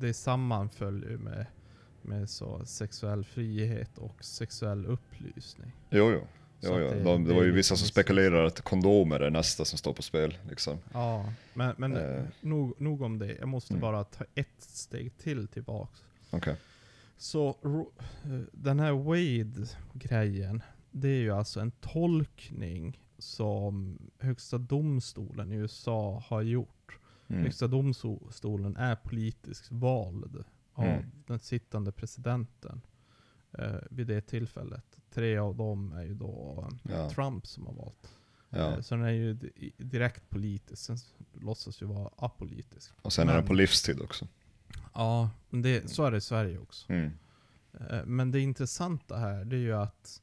[0.00, 1.46] det sammanföljer med,
[2.02, 5.72] med så sexuell frihet och sexuell upplysning.
[5.90, 6.20] Jo, jo.
[6.60, 6.90] Jo, jo.
[6.90, 7.88] det- De, det det var ju vissa som missvisande.
[7.88, 10.38] spekulerar att kondomer är nästa som står på spel.
[10.48, 10.78] Liksom.
[10.92, 12.24] Ja, men, men Eh.
[12.40, 13.36] nog, nog om det.
[13.38, 13.80] Jag måste Mm.
[13.80, 16.04] bara ta ett steg till tillbaks.
[16.30, 16.56] Okej.
[17.18, 20.62] Så eh, den här Wade-grejen,
[21.00, 26.98] det är ju alltså en tolkning som Högsta domstolen i USA har gjort.
[27.28, 27.42] Mm.
[27.42, 31.04] Högsta domstolen är politiskt vald av Mm.
[31.26, 32.80] den sittande presidenten
[33.58, 34.84] eh, vid det tillfället.
[35.10, 37.10] Tre av dem är ju då Ja.
[37.10, 38.12] Trump som har valt.
[38.50, 38.58] Ja.
[38.72, 40.96] Eh, Så den är ju di- direkt politisk, sen
[41.32, 42.92] låtsas ju vara apolitisk.
[43.02, 44.28] Och sen är den men- på livstid också.
[44.94, 46.92] Ja, men det, så är det i Sverige också.
[46.92, 47.10] Mm.
[47.90, 50.22] Eh, Men det intressanta här, det är ju att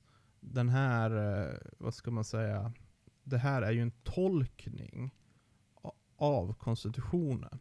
[0.51, 2.73] den här, eh, vad ska man säga,
[3.23, 5.11] det här är ju en tolkning
[6.15, 7.59] av konstitutionen.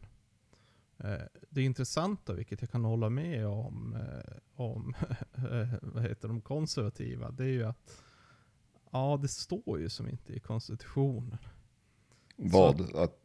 [0.97, 4.93] Eh, Det intressanta, vilket jag kan hålla med om, eh, om
[5.81, 8.03] vad heter de konservativa, det är ju att
[8.91, 11.37] ja, det står ju som inte i konstitutionen.
[12.35, 12.95] Vad?
[12.95, 13.22] Att,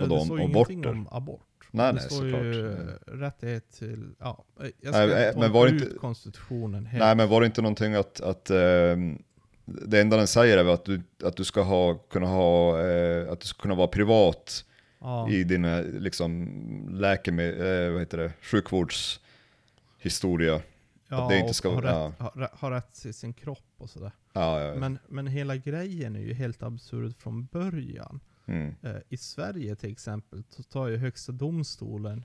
[0.00, 1.40] Ja, det står ju ingenting om abort.
[1.70, 2.98] Nej, det nej, står ju såklart.
[3.08, 5.82] eh, rättighet till, ja, eh, jag Nej, ska eh, inte men tolka var det ut
[5.82, 7.00] inte- konstitutionen helt.
[7.04, 9.22] Nej men var det inte någonting att, att ehm,
[9.64, 13.40] det enda den säger är att du, att du ska ha, kunna ha, eh, att
[13.40, 14.64] du ska kunna vara privat
[15.00, 15.30] ja.
[15.30, 16.48] i din eh, liksom
[16.92, 20.60] läkemedel, eh, vad heter det, sjukvårdshistoria.
[21.08, 22.12] Ja, det inte och ska- ha, rätt, ja.
[22.18, 24.12] ha, rä- ha rätt till sin kropp och sådär.
[24.32, 24.74] Ja, ja, ja.
[24.74, 28.20] Men, men hela grejen är ju helt absurd från början.
[28.50, 32.24] Mm, Eh, I Sverige till exempel så tar ju Högsta domstolen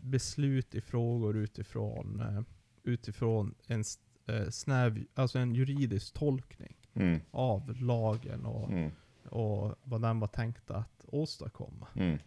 [0.00, 2.42] beslut i frågor utifrån, eh,
[2.82, 3.84] utifrån en
[4.26, 8.90] eh, snäv, alltså en juridisk tolkning mm, av lagen och, mm,
[9.28, 11.86] och vad den var tänkt att åstadkomma.
[11.94, 12.18] mm.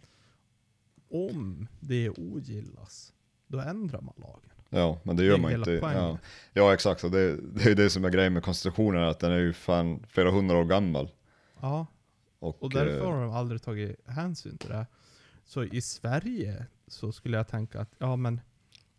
[1.10, 3.12] Om det ogillas,
[3.46, 4.50] då ändrar man lagen.
[4.70, 5.70] Ja, men det Det gör är man inte.
[5.72, 6.18] Ja.
[6.52, 7.04] ja, exakt.
[7.04, 9.52] Och det, det är ju det som är grejen med konstitutionen, att den är ju
[9.52, 11.10] fan flera hundra år gammal.
[11.60, 11.86] Ja,
[12.44, 14.86] Och, Och därför eh, har de aldrig tagit hänsyn till det.
[15.44, 18.40] Så i Sverige så skulle jag tänka att, ja men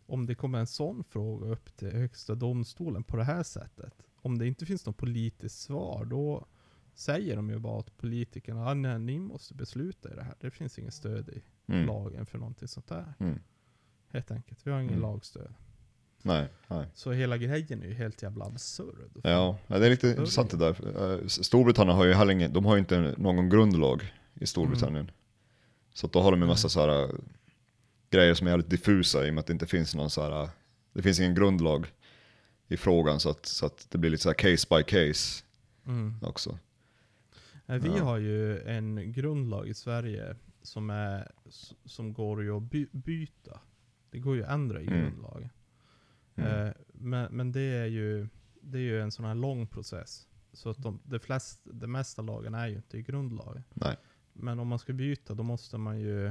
[0.06, 4.02] om det kommer en sån fråga upp till högsta domstolen på det här sättet.
[4.14, 6.46] Om det inte finns något politiskt svar, då
[6.94, 10.34] säger de ju bara åt politikerna, ah, nej, ni måste besluta i det här.
[10.40, 13.14] Det finns inget stöd i mm, lagen för någonting sånt där.
[13.18, 13.38] mm.
[14.08, 14.66] Helt enkelt.
[14.66, 15.02] Vi har ingen Mm.
[15.02, 15.54] lagstöd.
[16.26, 16.86] Nej, nej.
[16.94, 19.10] Så hela grejen är ju helt jävla absurd.
[19.22, 21.12] Ja, det är lite intressant det där.
[21.22, 25.10] Eh, Storbritannien har ju heller ingen, de har ju inte någon grundlag i Storbritannien.
[25.94, 27.08] Så att då har de en massa så här äh,
[28.10, 30.42] grejer som är jävligt diffusa i och med att det inte finns någon så här,
[30.42, 30.48] äh,
[30.92, 31.86] det finns ingen grundlag
[32.68, 35.42] i frågan så att, så att det blir lite så här case by case
[35.86, 36.14] Mm.
[36.22, 36.58] också.
[37.66, 38.04] Vi Ja.
[38.04, 41.30] har ju en grundlag i Sverige som, är,
[41.84, 43.60] som går ju att by, byta.
[44.10, 45.00] Det går ju att ändra i Mm.
[45.00, 45.48] grundlagen.
[46.36, 46.66] Mm.
[46.66, 48.28] Eh, men men det, är ju,
[48.60, 50.28] det är ju en sån här lång process.
[50.52, 53.62] Så att de, det, flest, det mesta lagen är ju inte i grundlagen.
[53.74, 53.96] Nej.
[54.32, 56.26] Men om man ska byta då måste man ju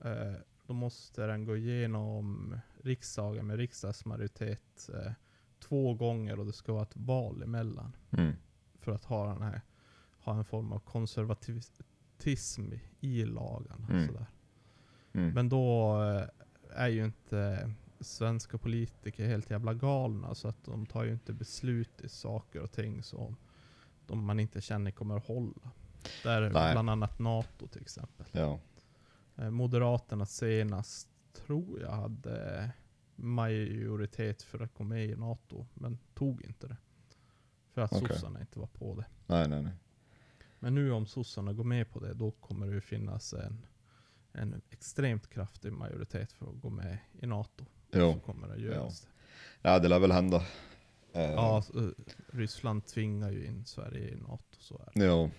[0.00, 0.34] eh,
[0.66, 5.12] då måste den gå igenom riksdagen med riksdagsmajoritet eh,
[5.60, 8.32] två gånger och det ska vara ett val emellan Mm.
[8.80, 9.60] för att ha, den här,
[10.18, 13.86] ha en form av konservatism i lagarna.
[13.90, 14.06] Mm.
[14.06, 14.26] Sådär.
[15.12, 15.34] Mm.
[15.34, 16.28] Men då eh,
[16.82, 17.70] är ju inte
[18.00, 22.72] svenska politiker helt jävla galna så att de tar ju inte beslut i saker och
[22.72, 23.36] ting som
[24.06, 25.70] de man inte känner kommer att hålla.
[26.22, 26.72] Där Nej.
[26.72, 28.26] bland annat NATO till exempel.
[28.32, 28.60] Ja.
[29.36, 32.70] Eh, Moderaterna senast tror jag hade
[33.16, 36.76] majoritet för att gå med i NATO, men tog inte det.
[37.70, 38.08] För att Okej.
[38.08, 39.06] sossarna inte var på det.
[39.26, 39.72] Nej, nej, nej.
[40.58, 43.66] Men nu om sossarna går med på det, då kommer det finnas en,
[44.32, 47.64] en extremt kraftig majoritet för att gå med i NATO.
[47.98, 48.12] Jo.
[48.12, 49.06] Så kommer det göras.
[49.62, 50.42] Ja, det lär väl hända.
[51.12, 51.88] Ja, så, eh,
[52.32, 55.04] Ryssland tvingar ju in Sverige i NATO, så är det.
[55.04, 55.30] ja.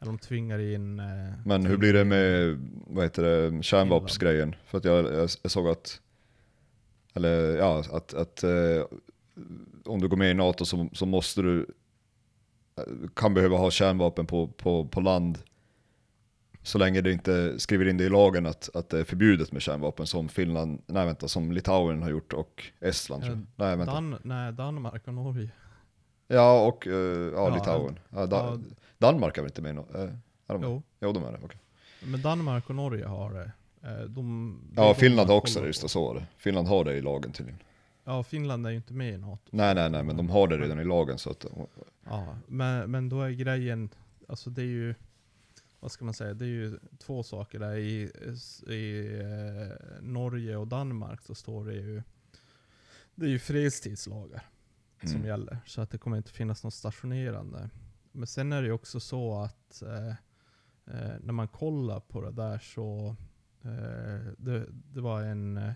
[0.00, 0.98] Eller de tvingar in...
[1.00, 1.06] Eh,
[1.44, 4.54] Men hur blir det med, vad heter det, kärnvapensgrejen?
[4.64, 6.00] För att jag, jag, jag såg att,
[7.14, 8.84] eller ja, att, att eh,
[9.84, 11.66] om du går med i NATO så, så måste du,
[12.76, 15.38] eh, kan behöva ha kärnvapen på, på, på land
[16.68, 19.62] så länge det inte skriver in det i lagen att, att det är förbjudet med
[19.62, 23.46] kärnvapen som Finland, nej vänta, som Litauen har gjort och Estland tror jag.
[23.66, 23.94] Nej vänta.
[23.94, 25.50] Dan nej, Danmark och Norge.
[26.28, 27.98] Ja och eh, ja, Ja, Litauen.
[28.10, 28.58] Ja, da, ja.
[28.98, 30.10] Danmark är väl inte med i no- eh,
[30.46, 30.62] de?
[30.62, 31.58] Jo, Jo de är det, okej.
[32.04, 33.52] men Danmark och Norge har det.
[33.88, 36.26] Eh, de, är Ja de Finland har också det, just det, så var det.
[36.38, 37.60] Finland har det i lagen tydligen.
[38.04, 39.42] Ja, Finland är ju inte med i NATO.
[39.50, 41.46] Nej nej nej, men de har det redan i lagen så att,
[42.10, 43.88] Ja, men, men då är grejen,
[44.28, 44.94] alltså det är ju,
[45.80, 47.76] vad ska man säga, det är ju två saker där.
[47.76, 48.10] I,
[48.66, 52.02] i eh, Norge och Danmark så står det ju,
[53.14, 54.42] det är ju fredstidslagar
[55.02, 55.58] som mm, gäller.
[55.66, 57.70] Så att det kommer inte finnas något stationerande.
[58.12, 60.08] Men sen är det ju också så att eh,
[60.86, 63.16] eh, när man kollar på det där så,
[63.62, 65.72] eh, det, det var en eh,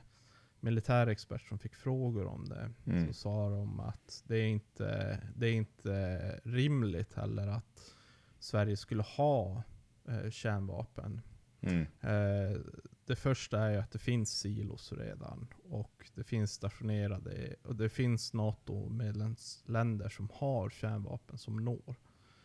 [0.60, 2.70] militärexpert som fick frågor om det.
[2.86, 3.06] Mm.
[3.06, 7.94] Så sa de att det är, inte, det är inte rimligt heller att
[8.38, 9.62] Sverige skulle ha
[10.08, 11.20] eh, kärnvapen.
[11.60, 12.60] mm, Eh,
[13.06, 17.88] det första är ju att det finns silos redan och det finns stationerade och det
[17.88, 21.94] finns NATO-medlemsländer som har kärnvapen som når.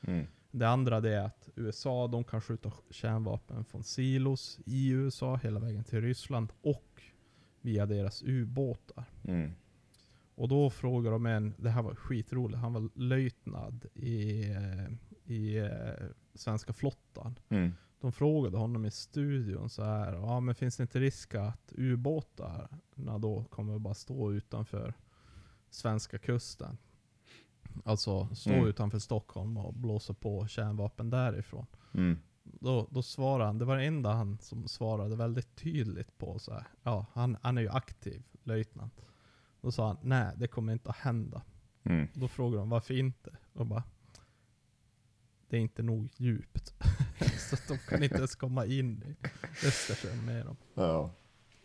[0.02, 5.36] mm, Det andra det är att USA de kan skjuta kärnvapen från silos i USA
[5.36, 7.02] hela vägen till Ryssland och
[7.62, 9.06] via deras ubåtar.
[9.24, 9.52] mm,
[10.36, 14.88] Och då frågade de en, det här var skitroligt, han var löjtnant i, eh,
[15.34, 16.08] i eh,
[16.38, 17.40] svenska flottan.
[17.50, 17.74] Mm.
[18.00, 23.18] De frågade honom i studion så här, ja men finns det inte risk att ubåtarna
[23.20, 24.94] då kommer bara stå utanför
[25.70, 26.78] svenska kusten?
[27.86, 28.68] Alltså stå Mm.
[28.68, 31.66] utanför Stockholm och blåsa på kärnvapen därifrån.
[31.94, 32.20] Mm.
[32.44, 36.54] Då, då svarade han, det var det enda han som svarade väldigt tydligt på så
[36.54, 36.68] här.
[36.84, 39.02] Ja, han, han är ju aktiv löjtnant.
[39.62, 41.42] Då sa han, nej det kommer inte att hända.
[41.84, 42.08] Mm.
[42.14, 43.38] Då frågade de, varför inte?
[43.54, 43.84] Och bara,
[45.50, 46.74] det är inte nog djupt.
[47.50, 49.28] så att de kan inte ens komma in i
[49.68, 50.58] Östersjön med dem.
[50.74, 51.10] Ja.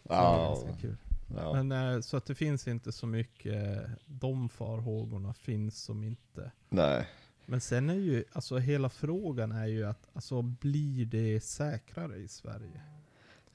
[0.03, 0.49] Så Ja.
[0.65, 0.97] ganska kul.
[1.37, 1.63] ja.
[1.63, 6.53] Men eh, så att det finns inte så mycket, de farhågorna finns som inte.
[6.69, 7.09] Nej.
[7.47, 12.29] Men sen är ju, alltså hela frågan är ju att, alltså blir det säkrare i
[12.29, 12.81] Sverige?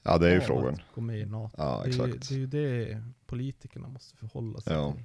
[0.02, 0.74] Ja, det är ju frågan.
[0.74, 1.54] Att gå med i NATO?
[1.58, 2.28] Ja, det, är, exakt.
[2.28, 4.92] det är ju det politikerna måste förhålla sig Ja.
[4.92, 5.04] till.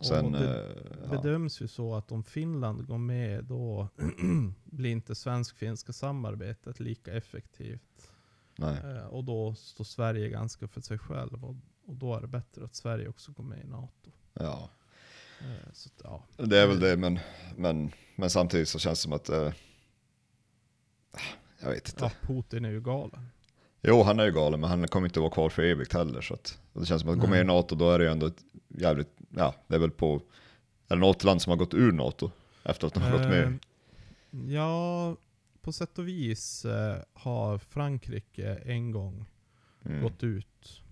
[0.00, 1.08] Sen, det eh, ja.
[1.08, 3.88] bedöms ju så att om Finland går med, då
[4.64, 8.10] blir inte svensk-finska samarbetet lika effektivt.
[8.56, 8.78] Nej.
[8.84, 11.44] Eh, och då står Sverige ganska för sig själv.
[11.44, 14.10] Och, och då är det bättre att Sverige också går med i NATO.
[14.32, 14.70] Ja.
[15.40, 16.24] Eh, så ja.
[16.36, 17.18] Det är väl det, men,
[17.56, 19.28] men, men samtidigt så känns det som att...
[19.28, 19.52] Eh,
[21.60, 22.04] jag vet inte.
[22.04, 23.28] ja, Putin är ju galen.
[23.82, 26.20] Jo, han är ju galen, men han kommer inte vara kvar för evigt heller.
[26.20, 27.44] Så att, det känns som att gå med i.
[27.44, 29.08] NATO, då är det ju ändå ett jävligt...
[29.30, 30.14] Ja, det är väl på...
[30.88, 32.30] Är det något land som har gått ur NATO
[32.64, 33.58] efter att de har gått Eh, med?
[34.54, 35.16] Ja,
[35.60, 39.24] på sätt och vis eh, har Frankrike en gång
[39.84, 40.02] Mm.
[40.02, 40.82] gått ut,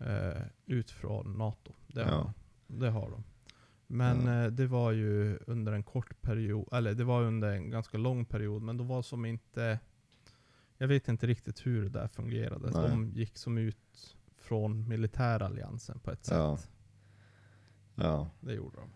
[0.00, 1.72] eh, ut från NATO.
[1.86, 2.32] Det har, Ja.
[2.66, 3.24] det har de.
[3.86, 4.44] Men Ja.
[4.44, 8.24] eh, det var ju under en kort period, eller det var under en ganska lång
[8.24, 9.78] period, men då var som inte...
[10.82, 12.70] Jag vet inte riktigt hur det där fungerade.
[12.70, 12.90] Nej.
[12.90, 16.36] De gick som ut från militäralliansen på ett sätt.
[16.36, 16.58] Ja.
[17.94, 18.30] Ja.
[18.40, 18.90] Det gjorde de.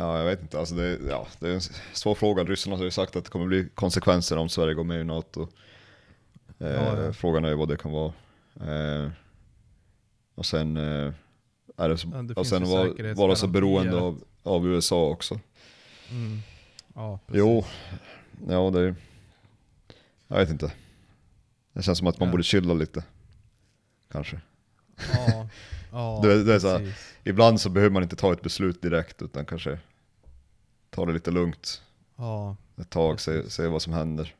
[0.00, 0.58] ja, jag vet inte.
[0.58, 1.60] Alltså det, ja, det är en
[1.92, 2.44] svår fråga.
[2.44, 5.48] Ryssarna har ju sagt att det kommer bli konsekvenser om Sverige går med i NATO.
[6.58, 7.12] Eh, Ja, ja.
[7.12, 8.12] Frågan är ju vad det kan vara.
[8.60, 9.10] Eh,
[10.34, 11.12] och sen eh,
[11.76, 15.40] är det så, det och sen ju var, vara så beroende av, av USA också.
[16.10, 16.38] Mm.
[16.94, 17.38] Ja, precis.
[17.40, 17.64] Jo,
[18.48, 18.94] ja det
[20.28, 20.72] Jag vet inte.
[21.74, 22.30] Det känns som att man Ja.
[22.32, 23.04] borde chilla lite.
[24.12, 24.40] Kanske.
[25.14, 25.48] Ja,
[25.92, 26.94] ja Det- det är så här-.
[27.24, 29.78] Ibland så behöver man inte ta ett beslut direkt utan kanske
[30.90, 31.82] ta det lite lugnt
[32.16, 34.34] Ja, ett tag, se, se vad som händer.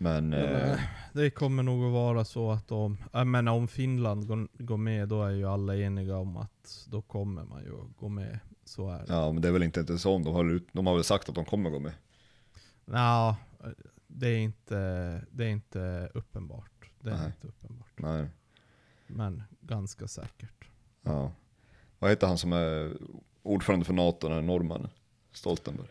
[0.00, 0.78] Men, Men, eh,
[1.12, 5.08] det kommer nog att vara så att om, jag menar om Finland går, går med,
[5.08, 8.38] då är ju alla eniga om att då kommer man ju att gå med.
[8.64, 9.04] Så är det.
[9.08, 11.34] ja men det är väl inte ens så, de har, de har väl sagt att
[11.34, 11.92] de kommer gå med.
[12.84, 13.36] Nja,
[14.18, 14.76] det är inte,
[15.30, 16.90] det är inte uppenbart.
[17.00, 17.26] Det är Nej.
[17.26, 17.92] inte uppenbart.
[17.96, 18.26] Nej.
[19.06, 20.64] Men ganska säkert.
[21.02, 21.32] Ja.
[21.98, 22.92] Vad heter han som är
[23.42, 24.90] ordförande för NATO, den norrmannen?
[25.32, 25.88] Stoltenberg.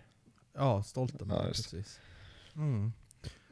[0.53, 1.99] Ja, Stoltenberg, Ja, precis.
[2.55, 2.93] Mm.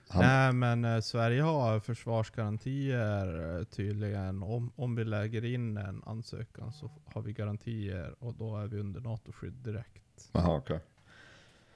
[0.08, 4.44] Han, Nej men eh, Sverige har försvarsgarantier eh, tydligen.
[4.44, 8.80] Om, om vi lägger in en ansökan så har vi garantier och då är vi
[8.80, 10.30] under NATO-skydd direkt.
[10.32, 10.80] Jaha okej.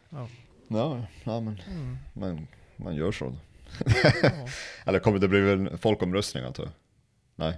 [0.09, 0.27] Ja.
[0.67, 1.97] Ja, ja men Mm.
[2.13, 2.47] man,
[2.83, 3.35] man gör så.
[4.85, 6.71] Eller kommer det bli en folkomröstning antar jag?
[7.35, 7.57] Nej.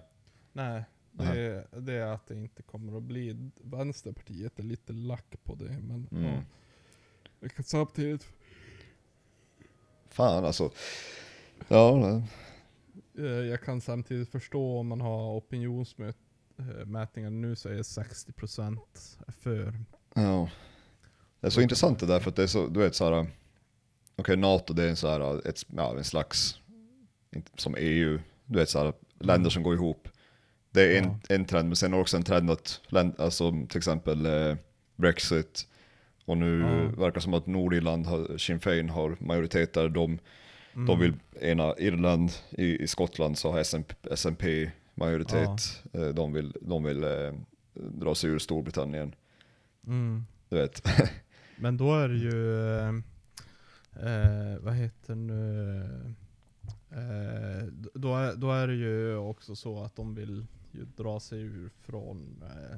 [0.53, 3.49] Nej, det, det är att det inte kommer att bli.
[3.61, 5.77] Vänsterpartiet är lite lack på det.
[5.87, 6.23] Men Mm.
[6.33, 6.41] ja.
[7.39, 8.27] Jag kan samtidigt,
[10.09, 10.71] Fan alltså.
[11.67, 12.23] Ja, nej.
[13.27, 18.77] eh, jag kan samtidigt förstå om man har opinionsmätningar nu säger 60%
[19.27, 19.79] är för.
[20.13, 20.49] Ja.
[21.39, 23.27] Det är så intressant det där för att det är så, du vet såhär,
[24.15, 26.59] okej NATO det är en så här, ett, ja, en slags,
[27.57, 29.51] som EU, du vet såhär, länder Mm.
[29.51, 30.07] som går ihop.
[30.71, 31.19] Det är en, Ja.
[31.35, 32.81] en trend, men sen är det också en trend att,
[33.17, 34.55] alltså till exempel eh,
[34.95, 35.67] Brexit,
[36.25, 37.01] och nu Ja.
[37.01, 40.19] verkar det som att Nordirland, har, Sinn Féin har majoritet där, de,
[40.73, 40.85] Mm.
[40.85, 46.53] de vill ena Irland, i, i Skottland så har SNP, SNP majoritet, eh, de vill,
[46.61, 47.33] de vill eh,
[47.73, 49.15] dra sig ur Storbritannien,
[49.87, 50.25] Mm.
[50.49, 50.83] du vet.
[51.55, 53.03] Men då är det ju,
[53.95, 56.15] eh, vad heter nu,
[56.89, 61.41] eh, då, är, då är det ju också så att de vill ju dra sig
[61.41, 62.77] ur från, eh,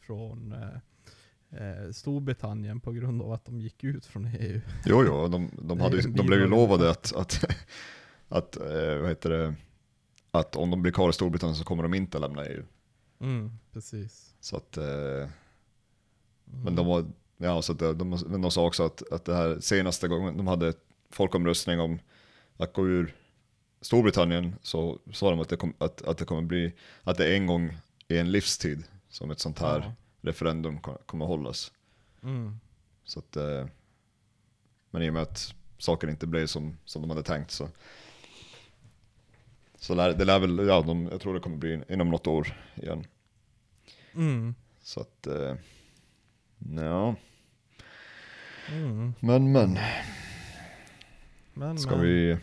[0.00, 4.60] från eh, eh, Storbritannien på grund av att de gick ut från EU.
[4.86, 7.44] Jo, jo, de, de, hade, de blev ju lovade att, att,
[8.28, 9.54] att, eh, vad heter det,
[10.30, 12.62] att om de blir kvar i Storbritannien så kommer de inte lämna EU.
[13.20, 14.34] Mm, precis.
[14.40, 15.28] Så att, eh,
[16.52, 16.64] Mm.
[16.64, 17.06] men de var,
[17.36, 20.46] ja, så att de, men de sa också att, att det här senaste gången de
[20.46, 20.72] hade
[21.10, 21.98] folkomröstning om
[22.56, 23.14] att gå ur
[23.80, 26.72] Storbritannien så sa de att det, kom, att, att det kommer bli,
[27.02, 27.76] att det en gång
[28.08, 29.92] i en livstid som ett sånt här Ja.
[30.20, 31.72] referendum ko- kommer hållas.
[32.22, 32.58] Mm.
[33.04, 33.66] Så att, eh,
[34.90, 37.68] men i och med att saker inte blev som, som de hade tänkt så,
[39.78, 42.56] så lär, det lär väl, ja, de, jag tror det kommer bli inom något år
[42.74, 43.04] igen.
[44.14, 44.54] Mm.
[44.82, 45.54] Så att, eh,
[46.58, 47.14] ja,
[48.72, 49.14] Mm.
[49.20, 49.78] men men,
[51.54, 52.00] Men, ska men.
[52.04, 52.38] vi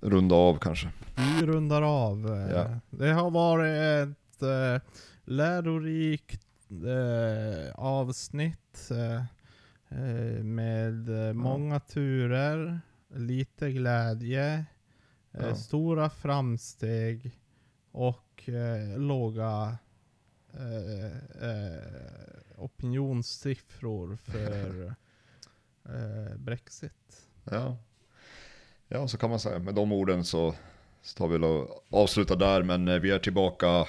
[0.00, 0.90] runda av kanske?
[1.16, 2.46] Vi rundar av.
[2.54, 2.80] Ja.
[2.90, 4.90] Det har varit ett eh,
[5.24, 9.22] lärorikt eh, avsnitt eh,
[10.44, 12.80] med många turer,
[13.14, 14.64] lite glädje,
[15.30, 15.54] Ja.
[15.54, 17.38] stora framsteg
[17.92, 18.48] och
[18.96, 19.78] låga
[22.64, 24.86] opinionssiffror för
[25.84, 27.26] eh, Brexit.
[27.44, 27.76] Ja.
[28.88, 29.58] ja, så kan man säga.
[29.58, 30.54] Med de orden så,
[31.02, 33.86] så tar vi och avslutar där, men eh, vi är tillbaka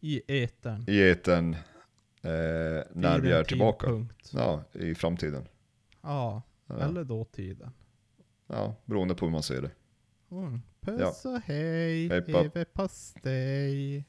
[0.00, 0.84] I etern.
[0.88, 1.54] i eten
[2.22, 3.86] eh, när vi är tillbaka.
[3.86, 4.30] tidpunkt.
[4.32, 5.48] Ja, i framtiden.
[6.02, 6.78] Ja, Ja.
[6.80, 7.72] eller dåtiden.
[8.46, 9.70] ja, beroende på hur man ser det.
[10.30, 10.60] Mm.
[10.80, 14.04] Puss och hej, Hej leverpastej.